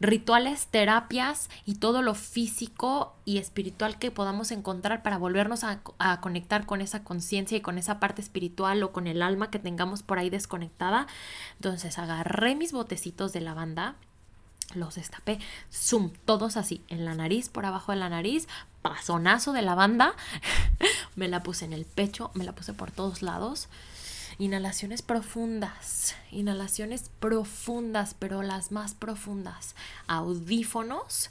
rituales, 0.00 0.66
terapias 0.66 1.48
y 1.64 1.76
todo 1.76 2.02
lo 2.02 2.14
físico 2.14 3.14
y 3.24 3.38
espiritual 3.38 3.98
que 3.98 4.10
podamos 4.10 4.50
encontrar 4.50 5.02
para 5.02 5.18
volvernos 5.18 5.64
a, 5.64 5.80
conectar 6.20 6.66
con 6.66 6.80
esa 6.80 7.02
conciencia 7.02 7.56
y 7.56 7.60
con 7.60 7.78
esa 7.78 7.98
parte 7.98 8.20
espiritual 8.20 8.82
o 8.82 8.92
con 8.92 9.06
el 9.06 9.22
alma 9.22 9.50
que 9.50 9.58
tengamos 9.58 10.02
por 10.02 10.18
ahí 10.18 10.30
desconectada. 10.30 11.06
Entonces 11.54 11.98
agarré 11.98 12.54
mis 12.54 12.72
botecitos 12.72 13.32
de 13.32 13.40
lavanda, 13.40 13.96
los 14.74 14.96
destapé, 14.96 15.38
zoom, 15.72 16.10
todos 16.24 16.56
así, 16.56 16.82
en 16.88 17.04
la 17.04 17.14
nariz, 17.14 17.48
por 17.48 17.66
abajo 17.66 17.92
de 17.92 17.98
la 17.98 18.08
nariz, 18.08 18.48
pasonazo 18.82 19.52
de 19.52 19.62
lavanda, 19.62 20.14
me 21.16 21.28
la 21.28 21.42
puse 21.42 21.64
en 21.64 21.72
el 21.72 21.84
pecho, 21.84 22.30
me 22.34 22.44
la 22.44 22.52
puse 22.52 22.72
por 22.72 22.90
todos 22.90 23.22
lados 23.22 23.68
Inhalaciones 24.38 25.00
profundas, 25.00 26.14
inhalaciones 26.30 27.10
profundas, 27.20 28.14
pero 28.18 28.42
las 28.42 28.70
más 28.70 28.94
profundas. 28.94 29.74
Audífonos, 30.08 31.30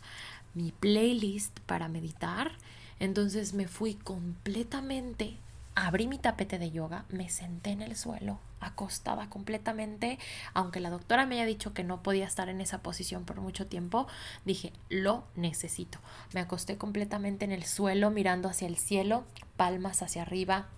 mi 0.56 0.72
playlist 0.72 1.60
para 1.68 1.88
meditar. 1.88 2.54
Entonces 3.00 3.54
me 3.54 3.68
fui 3.68 3.94
completamente, 3.94 5.38
abrí 5.76 6.08
mi 6.08 6.18
tapete 6.18 6.58
de 6.58 6.72
yoga, 6.72 7.06
me 7.10 7.30
senté 7.30 7.70
en 7.70 7.84
el 7.84 7.96
suelo, 7.96 8.40
acostada 8.60 9.30
completamente, 9.30 10.18
aunque 10.56 10.80
la 10.80 10.90
doctora 10.90 11.28
me 11.28 11.36
haya 11.36 11.46
dicho 11.46 11.76
que 11.76 11.84
no 11.84 12.02
podía 12.02 12.26
estar 12.26 12.50
en 12.50 12.60
esa 12.60 12.80
posición 12.80 13.24
por 13.24 13.40
mucho 13.40 13.68
tiempo, 13.68 14.08
dije, 14.46 14.74
lo 14.90 15.26
necesito. 15.36 16.00
Me 16.34 16.40
acosté 16.40 16.80
completamente 16.80 17.46
en 17.46 17.52
el 17.52 17.66
suelo, 17.66 18.10
mirando 18.10 18.50
hacia 18.50 18.68
el 18.68 18.78
cielo, 18.78 19.26
palmas 19.58 20.02
hacia 20.02 20.24
arriba 20.24 20.70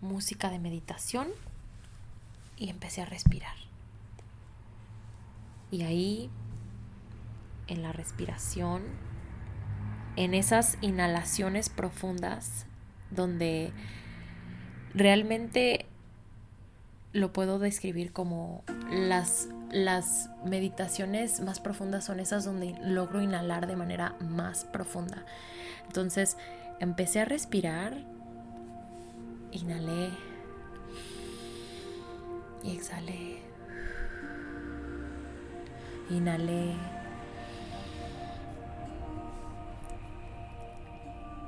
música 0.00 0.50
de 0.50 0.58
meditación 0.58 1.28
y 2.56 2.70
empecé 2.70 3.02
a 3.02 3.06
respirar. 3.06 3.56
Y 5.70 5.82
ahí, 5.82 6.30
en 7.66 7.82
la 7.82 7.92
respiración, 7.92 8.82
en 10.16 10.34
esas 10.34 10.78
inhalaciones 10.80 11.68
profundas, 11.68 12.66
donde 13.10 13.72
realmente 14.94 15.86
lo 17.12 17.32
puedo 17.32 17.58
describir 17.58 18.12
como 18.12 18.64
las, 18.90 19.48
las 19.70 20.30
meditaciones 20.44 21.40
más 21.40 21.60
profundas 21.60 22.04
son 22.04 22.20
esas 22.20 22.44
donde 22.44 22.74
logro 22.82 23.22
inhalar 23.22 23.66
de 23.66 23.76
manera 23.76 24.14
más 24.20 24.64
profunda. 24.64 25.24
Entonces 25.86 26.36
empecé 26.80 27.20
a 27.20 27.24
respirar 27.24 28.04
Inhalé 29.50 30.10
y 32.62 32.76
exhalé. 32.76 33.42
Inhalé. 36.10 36.74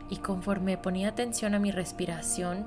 Y 0.09 0.17
conforme 0.17 0.79
ponía 0.79 1.09
atención 1.09 1.55
a 1.55 1.59
mi 1.59 1.71
respiración 1.71 2.67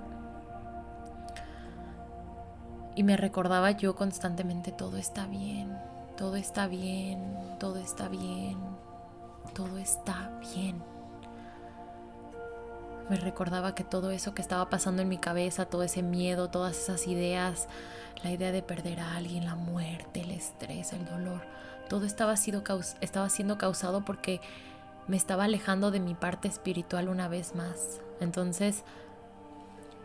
y 2.96 3.04
me 3.04 3.18
recordaba 3.18 3.72
yo 3.72 3.96
constantemente, 3.96 4.72
todo 4.72 4.98
está 4.98 5.26
bien, 5.26 5.78
todo 6.16 6.36
está 6.36 6.68
bien, 6.68 7.38
todo 7.60 7.78
está 7.80 8.08
bien, 8.08 8.58
todo 9.54 9.78
está 9.80 10.32
bien 10.54 10.93
me 13.10 13.18
recordaba 13.18 13.76
que 13.76 13.84
todo 13.84 14.12
eso 14.12 14.34
que 14.34 14.42
estaba 14.42 14.70
pasando 14.70 15.02
en 15.02 15.10
mi 15.10 15.18
cabeza, 15.18 15.66
todo 15.66 15.84
ese 15.84 16.02
miedo, 16.02 16.50
todas 16.50 16.78
esas 16.78 17.08
ideas, 17.08 17.68
la 18.24 18.32
idea 18.32 18.52
de 18.52 18.62
perder 18.62 19.00
a 19.00 19.16
alguien, 19.16 19.46
la 19.46 19.56
muerte, 19.56 20.22
el 20.22 20.32
estrés, 20.32 20.94
el 20.94 21.06
dolor, 21.06 21.42
todo 21.90 22.06
estaba, 22.06 22.36
estaba 23.02 23.30
siendo 23.30 23.58
causado 23.58 24.06
porque 24.06 24.42
me 25.08 25.18
estaba 25.18 25.44
alejando 25.44 25.92
de 25.92 26.00
mi 26.00 26.16
parte 26.16 26.48
espiritual 26.48 27.10
una 27.10 27.28
vez 27.28 27.56
más. 27.56 28.00
Entonces 28.20 28.84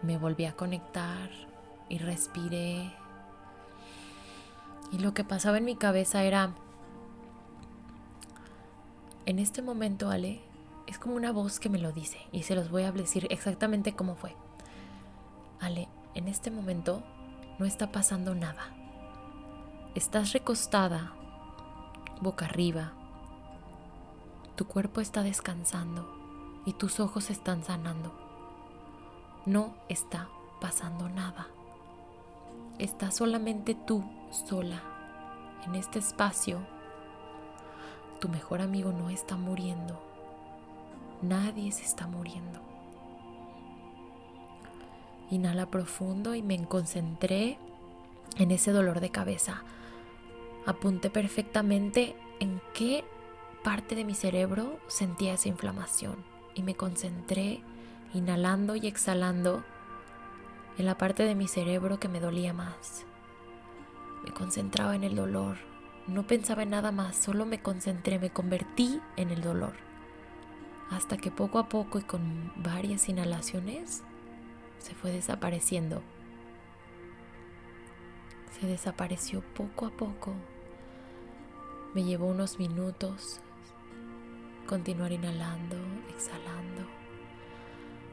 me 0.03 0.19
volví 0.19 0.45
a 0.45 0.53
conectar 0.53 1.31
y 1.89 1.99
respiré. 1.99 2.93
Y 4.91 4.99
lo 4.99 5.15
que 5.15 5.25
pasaba 5.25 5.59
en 5.59 5.65
mi 5.65 5.77
cabeza 5.77 6.25
era, 6.25 6.51
en 9.27 9.39
este 9.39 9.63
momento, 9.63 10.11
Ale, 10.11 10.41
es 10.89 10.99
como 10.99 11.17
una 11.17 11.33
voz 11.33 11.61
que 11.61 11.69
me 11.69 11.79
lo 11.79 11.93
dice 11.93 12.19
y 12.33 12.45
se 12.45 12.55
los 12.55 12.71
voy 12.71 12.85
a 12.85 12.93
decir 12.93 13.27
exactamente 13.29 13.95
cómo 13.95 14.17
fue. 14.17 14.35
Ale, 15.61 15.87
en 16.15 16.29
este 16.29 16.51
momento 16.51 17.03
no 17.59 17.67
está 17.67 17.93
pasando 17.93 18.35
nada. 18.35 18.75
Estás 19.95 20.33
recostada, 20.33 21.13
boca 22.23 22.47
arriba. 22.47 22.95
Tu 24.57 24.67
cuerpo 24.67 25.03
está 25.03 25.23
descansando 25.23 26.09
y 26.65 26.73
tus 26.73 27.01
ojos 27.01 27.29
están 27.29 27.63
sanando. 27.65 28.19
No 29.45 29.75
está 29.91 30.31
pasando 30.59 31.11
nada. 31.11 31.49
Estás 32.79 33.15
solamente 33.15 33.75
tú 33.75 34.03
sola 34.31 34.81
en 35.67 35.75
este 35.75 35.99
espacio. 35.99 36.67
Tu 38.21 38.31
mejor 38.31 38.63
amigo 38.63 38.91
no 38.91 39.11
está 39.11 39.37
muriendo 39.37 40.08
Nadie 41.23 41.73
se 41.73 41.83
está 41.83 42.07
muriendo. 42.07 42.61
Inhala 45.31 45.67
profundo 45.67 46.37
y 46.37 46.43
me 46.43 46.65
concentré 46.65 47.59
en 48.37 48.53
ese 48.53 48.71
dolor 48.71 49.01
de 49.01 49.11
cabeza. 49.11 49.65
Apunté 50.65 51.11
perfectamente 51.11 52.15
en 52.39 52.63
qué 52.73 53.05
parte 53.65 53.97
de 53.97 54.05
mi 54.05 54.15
cerebro 54.15 54.79
sentía 54.87 55.35
esa 55.35 55.49
inflamación 55.49 56.25
y 56.55 56.63
me 56.63 56.77
concentré 56.77 57.63
inhalando 58.15 58.77
y 58.77 58.87
exhalando 58.87 59.65
en 60.79 60.87
la 60.87 60.97
parte 60.97 61.25
de 61.25 61.35
mi 61.35 61.49
cerebro 61.49 61.99
que 61.99 62.09
me 62.09 62.21
dolía 62.21 62.53
más. 62.53 63.05
Me 64.23 64.31
concentraba 64.31 64.95
en 64.95 65.03
el 65.03 65.17
dolor, 65.17 65.57
no 66.07 66.29
pensaba 66.29 66.63
en 66.63 66.71
nada 66.71 66.93
más, 66.93 67.17
solo 67.17 67.45
me 67.45 67.61
concentré, 67.61 68.21
me 68.21 68.31
convertí 68.31 69.01
en 69.17 69.31
el 69.31 69.43
dolor 69.43 69.88
hasta 70.91 71.17
que 71.17 71.31
poco 71.31 71.59
a 71.59 71.69
poco 71.69 71.99
y 71.99 72.03
con 72.03 72.53
varias 72.57 73.09
inhalaciones 73.09 74.03
se 74.79 74.95
fue 74.95 75.13
desapareciendo. 75.13 76.03
Se 78.59 78.67
desapareció 78.67 79.43
poco 79.55 79.87
a 79.87 79.91
poco. 79.91 80.35
Me 81.95 82.05
llevó 82.05 82.27
unos 82.27 82.59
minutos 82.59 83.41
continuar 84.67 85.13
inhalando, 85.13 85.77
exhalando, 86.11 86.83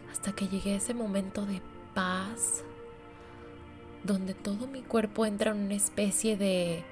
hasta 0.09 0.31
que 0.31 0.47
llegué 0.47 0.73
a 0.73 0.77
ese 0.77 0.93
momento 0.93 1.45
de 1.45 1.61
paz, 1.93 2.63
donde 4.03 4.33
todo 4.33 4.65
mi 4.65 4.81
cuerpo 4.81 5.25
entra 5.25 5.51
en 5.51 5.65
una 5.65 5.75
especie 5.75 6.37
de 6.37 6.85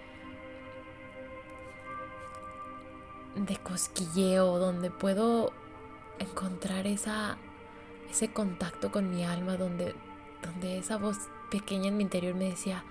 de 3.35 3.57
cosquilleo, 3.57 4.59
donde 4.59 4.91
puedo 4.91 5.53
encontrar 6.19 6.87
esa, 6.87 7.37
ese 8.09 8.31
contacto 8.31 8.91
con 8.91 9.09
mi 9.09 9.23
alma 9.23 9.57
donde, 9.57 9.95
donde 10.41 10.77
esa 10.77 10.97
voz 10.97 11.17
pequeña 11.51 11.87
en 11.87 11.97
mi 11.97 12.03
interior 12.03 12.35
me 12.35 12.49
decía, 12.49 12.83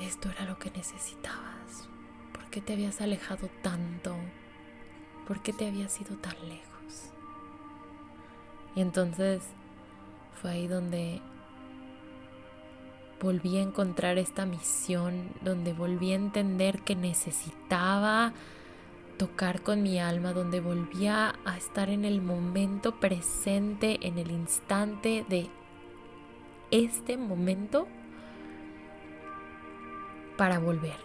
esto 0.00 0.30
era 0.30 0.44
lo 0.44 0.58
que 0.58 0.70
necesitabas. 0.70 1.88
¿Por 2.32 2.44
qué 2.50 2.60
te 2.60 2.72
habías 2.72 3.00
alejado 3.00 3.48
tanto? 3.62 4.16
¿Por 5.26 5.40
qué 5.40 5.52
te 5.52 5.66
habías 5.66 6.00
ido 6.00 6.16
tan 6.16 6.36
lejos? 6.48 7.12
Y 8.74 8.80
entonces 8.80 9.42
fue 10.40 10.50
ahí 10.50 10.66
donde 10.66 11.20
volví 13.20 13.56
a 13.56 13.62
encontrar 13.62 14.18
esta 14.18 14.44
misión, 14.44 15.30
donde 15.40 15.72
volví 15.72 16.12
a 16.12 16.16
entender 16.16 16.82
que 16.82 16.96
necesitaba 16.96 18.32
tocar 19.18 19.62
con 19.62 19.82
mi 19.82 19.98
alma, 19.98 20.32
donde 20.32 20.60
volvía 20.60 21.34
a 21.44 21.56
estar 21.56 21.88
en 21.88 22.04
el 22.04 22.20
momento 22.20 22.98
presente, 23.00 24.06
en 24.06 24.18
el 24.18 24.30
instante 24.30 25.24
de 25.28 25.48
este 26.70 27.16
momento 27.16 27.86
para 30.36 30.58
volver, 30.58 30.96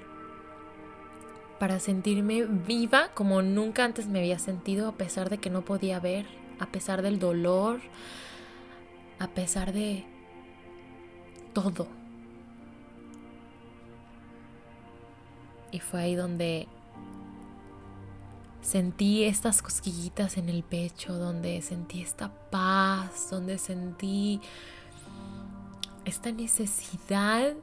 para 1.60 1.80
sentirme 1.80 2.45
viva 2.45 3.10
como 3.14 3.41
nunca 3.41 3.86
antes 3.86 4.07
me 4.07 4.20
había 4.20 4.39
sentido, 4.39 4.89
a 4.89 4.93
pesar 4.93 5.30
de 5.30 5.38
que 5.38 5.49
no 5.49 5.64
podía 5.64 5.99
ver, 5.99 6.26
a 6.60 6.66
pesar 6.68 7.01
del 7.01 7.20
dolor, 7.20 7.80
a 9.20 9.28
pesar 9.28 9.74
de 9.74 10.05
todo. 11.53 11.88
Y 15.72 15.80
fue 15.80 16.01
ahí 16.01 16.16
donde 16.16 16.68
Sentí 18.62 19.24
estas 19.24 19.62
cosquillitas 19.62 20.38
en 20.38 20.49
el 20.49 20.64
pecho, 20.64 21.14
donde 21.18 21.62
sentí 21.62 22.01
esta 22.01 22.30
paz, 22.49 23.30
donde 23.32 23.57
sentí 23.57 24.41
esta 26.05 26.32
necesidad 26.32 27.53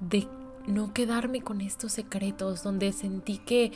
de 0.00 0.28
no 0.66 0.94
quedarme 0.94 1.42
con 1.42 1.60
estos 1.60 1.92
secretos, 1.92 2.62
donde 2.62 2.92
sentí 2.92 3.38
que 3.38 3.72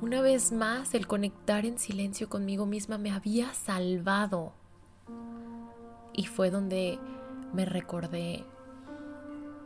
una 0.00 0.20
vez 0.20 0.52
más 0.52 0.94
el 0.94 1.06
conectar 1.06 1.64
en 1.64 1.78
silencio 1.78 2.28
conmigo 2.28 2.66
misma 2.66 2.98
me 2.98 3.10
había 3.10 3.52
salvado. 3.54 4.52
Y 6.12 6.26
fue 6.26 6.50
donde 6.50 6.98
me 7.52 7.64
recordé 7.64 8.44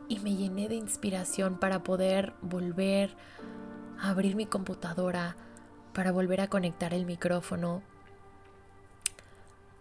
y 0.07 0.19
me 0.19 0.35
llené 0.35 0.67
de 0.67 0.75
inspiración 0.75 1.57
para 1.57 1.83
poder 1.83 2.33
volver 2.41 3.15
a 3.99 4.09
abrir 4.09 4.35
mi 4.35 4.45
computadora, 4.45 5.35
para 5.93 6.11
volver 6.11 6.41
a 6.41 6.47
conectar 6.47 6.93
el 6.93 7.05
micrófono, 7.05 7.81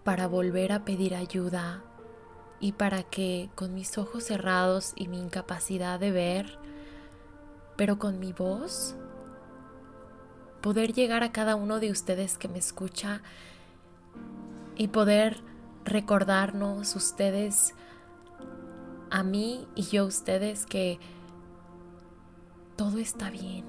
para 0.05 0.27
volver 0.27 0.73
a 0.73 0.85
pedir 0.85 1.15
ayuda 1.15 1.83
y 2.59 2.73
para 2.73 3.03
que 3.03 3.51
con 3.55 3.75
mis 3.75 3.97
ojos 3.99 4.25
cerrados 4.25 4.93
y 4.97 5.09
mi 5.09 5.21
incapacidad 5.21 6.01
de 6.01 6.11
ver, 6.11 6.59
pero 7.77 7.99
con 7.99 8.19
mi 8.19 8.33
voz, 8.33 8.95
poder 10.61 10.93
llegar 10.93 11.23
a 11.23 11.33
cada 11.33 11.57
uno 11.57 11.81
de 11.81 11.91
ustedes 11.91 12.39
que 12.39 12.49
me 12.49 12.59
escucha 12.59 13.23
y 14.77 14.89
poder 14.89 15.41
recordarnos 15.85 16.95
ustedes 16.97 17.75
a 19.11 19.23
mí 19.23 19.67
y 19.75 19.83
yo 19.85 20.07
ustedes 20.07 20.67
que 20.67 20.99
todo 22.77 22.99
está 22.99 23.31
bien. 23.31 23.65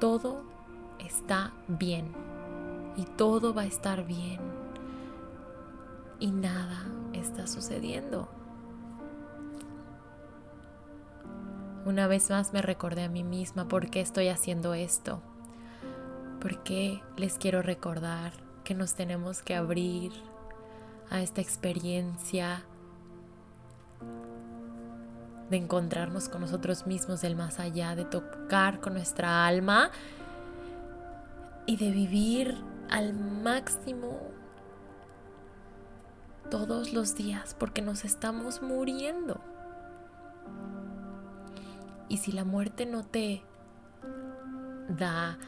Todo 0.00 0.53
está 1.06 1.52
bien. 1.68 2.12
Y 2.96 3.04
todo 3.04 3.54
va 3.54 3.62
a 3.62 3.66
estar 3.66 4.06
bien. 4.06 4.40
Y 6.20 6.30
nada 6.30 6.84
está 7.12 7.46
sucediendo. 7.46 8.28
Una 11.84 12.06
vez 12.06 12.30
más 12.30 12.52
me 12.52 12.62
recordé 12.62 13.04
a 13.04 13.08
mí 13.08 13.24
misma 13.24 13.68
por 13.68 13.90
qué 13.90 14.00
estoy 14.00 14.28
haciendo 14.28 14.74
esto. 14.74 15.20
Por 16.40 16.62
qué 16.62 17.02
les 17.16 17.36
quiero 17.36 17.62
recordar 17.62 18.32
que 18.64 18.74
nos 18.74 18.94
tenemos 18.94 19.42
que 19.42 19.54
abrir 19.54 20.12
a 21.10 21.20
esta 21.20 21.40
experiencia 21.40 22.64
de 25.50 25.56
encontrarnos 25.58 26.28
con 26.28 26.40
nosotros 26.40 26.86
mismos 26.86 27.20
del 27.20 27.36
más 27.36 27.60
allá, 27.60 27.94
de 27.94 28.04
tocar 28.04 28.80
con 28.80 28.94
nuestra 28.94 29.46
alma 29.46 29.90
y 31.66 31.76
de 31.76 31.90
vivir 31.90 32.56
al 32.90 33.14
máximo 33.14 34.20
todos 36.50 36.92
los 36.92 37.14
días 37.14 37.54
porque 37.58 37.82
nos 37.82 38.04
estamos 38.04 38.62
muriendo. 38.62 39.40
Y 42.08 42.18
si 42.18 42.32
la 42.32 42.44
muerte 42.44 42.86
no 42.86 43.02
te 43.04 43.42
da 44.88 45.38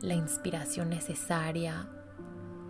la 0.00 0.14
inspiración 0.14 0.90
necesaria 0.90 1.88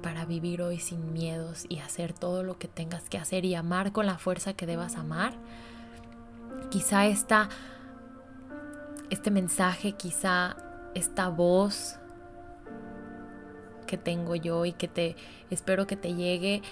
para 0.02 0.24
vivir 0.24 0.62
hoy 0.62 0.78
sin 0.78 1.12
miedos 1.12 1.66
y 1.68 1.80
hacer 1.80 2.12
todo 2.12 2.42
lo 2.42 2.58
que 2.58 2.68
tengas 2.68 3.08
que 3.08 3.18
hacer 3.18 3.44
y 3.44 3.54
amar 3.54 3.92
con 3.92 4.06
la 4.06 4.18
fuerza 4.18 4.52
que 4.52 4.66
debas 4.66 4.96
amar, 4.96 5.34
quizá 6.70 7.06
esta, 7.06 7.48
este 9.10 9.30
mensaje, 9.30 9.92
quizá 9.92 10.56
esta 10.94 11.28
voz 11.28 11.98
que 13.84 13.98
tengo 13.98 14.34
yo 14.34 14.64
y 14.64 14.72
que 14.72 14.88
te 14.88 15.16
espero 15.50 15.86
que 15.86 15.96
te 15.96 16.14
llegue, 16.14 16.62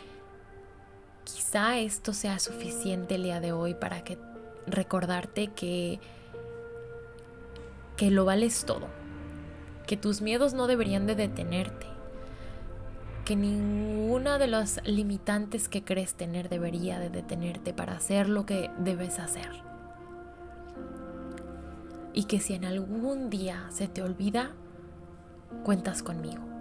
quizá 1.24 1.78
esto 1.78 2.12
sea 2.12 2.38
suficiente 2.38 3.14
el 3.14 3.24
día 3.24 3.40
de 3.40 3.52
hoy 3.52 3.74
para 3.74 4.02
que 4.02 4.18
recordarte 4.66 5.48
que 5.48 6.00
que 7.96 8.10
lo 8.10 8.24
vales 8.24 8.64
todo, 8.64 8.88
que 9.86 9.96
tus 9.96 10.22
miedos 10.22 10.54
no 10.54 10.66
deberían 10.66 11.06
de 11.06 11.14
detenerte, 11.14 11.86
que 13.24 13.36
ninguna 13.36 14.38
de 14.38 14.46
las 14.46 14.80
limitantes 14.84 15.68
que 15.68 15.84
crees 15.84 16.14
tener 16.14 16.48
debería 16.48 16.98
de 16.98 17.10
detenerte 17.10 17.72
para 17.72 17.94
hacer 17.94 18.28
lo 18.28 18.46
que 18.46 18.70
debes 18.78 19.18
hacer. 19.18 19.50
Y 22.14 22.24
que 22.24 22.40
si 22.40 22.54
en 22.54 22.64
algún 22.64 23.30
día 23.30 23.66
se 23.70 23.88
te 23.88 24.02
olvida, 24.02 24.50
cuentas 25.64 26.02
conmigo 26.02 26.51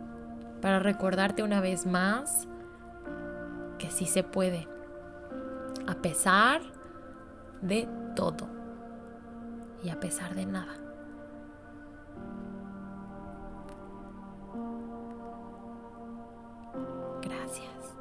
para 0.61 0.79
recordarte 0.79 1.43
una 1.43 1.59
vez 1.59 1.85
más 1.85 2.47
que 3.77 3.89
sí 3.89 4.05
se 4.05 4.23
puede, 4.23 4.67
a 5.87 5.95
pesar 5.95 6.61
de 7.61 7.87
todo 8.15 8.47
y 9.83 9.89
a 9.89 9.99
pesar 9.99 10.35
de 10.35 10.45
nada. 10.45 10.75
Gracias. 17.21 17.95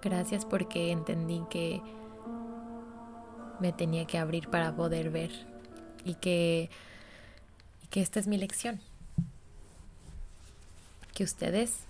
Gracias 0.00 0.44
porque 0.44 0.92
entendí 0.92 1.44
que 1.50 1.82
me 3.60 3.72
tenía 3.72 4.04
que 4.06 4.18
abrir 4.18 4.48
para 4.48 4.74
poder 4.74 5.10
ver 5.10 5.30
y 6.04 6.14
que, 6.14 6.70
y 7.82 7.86
que 7.88 8.00
esta 8.00 8.20
es 8.20 8.26
mi 8.26 8.36
lección. 8.36 8.80
Que 11.14 11.24
ustedes 11.24 11.80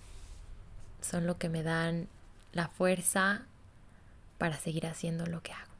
son 1.01 1.27
lo 1.27 1.37
que 1.37 1.49
me 1.49 1.63
dan 1.63 2.07
la 2.51 2.67
fuerza 2.67 3.43
para 4.37 4.57
seguir 4.57 4.87
haciendo 4.87 5.25
lo 5.25 5.41
que 5.41 5.53
hago. 5.53 5.72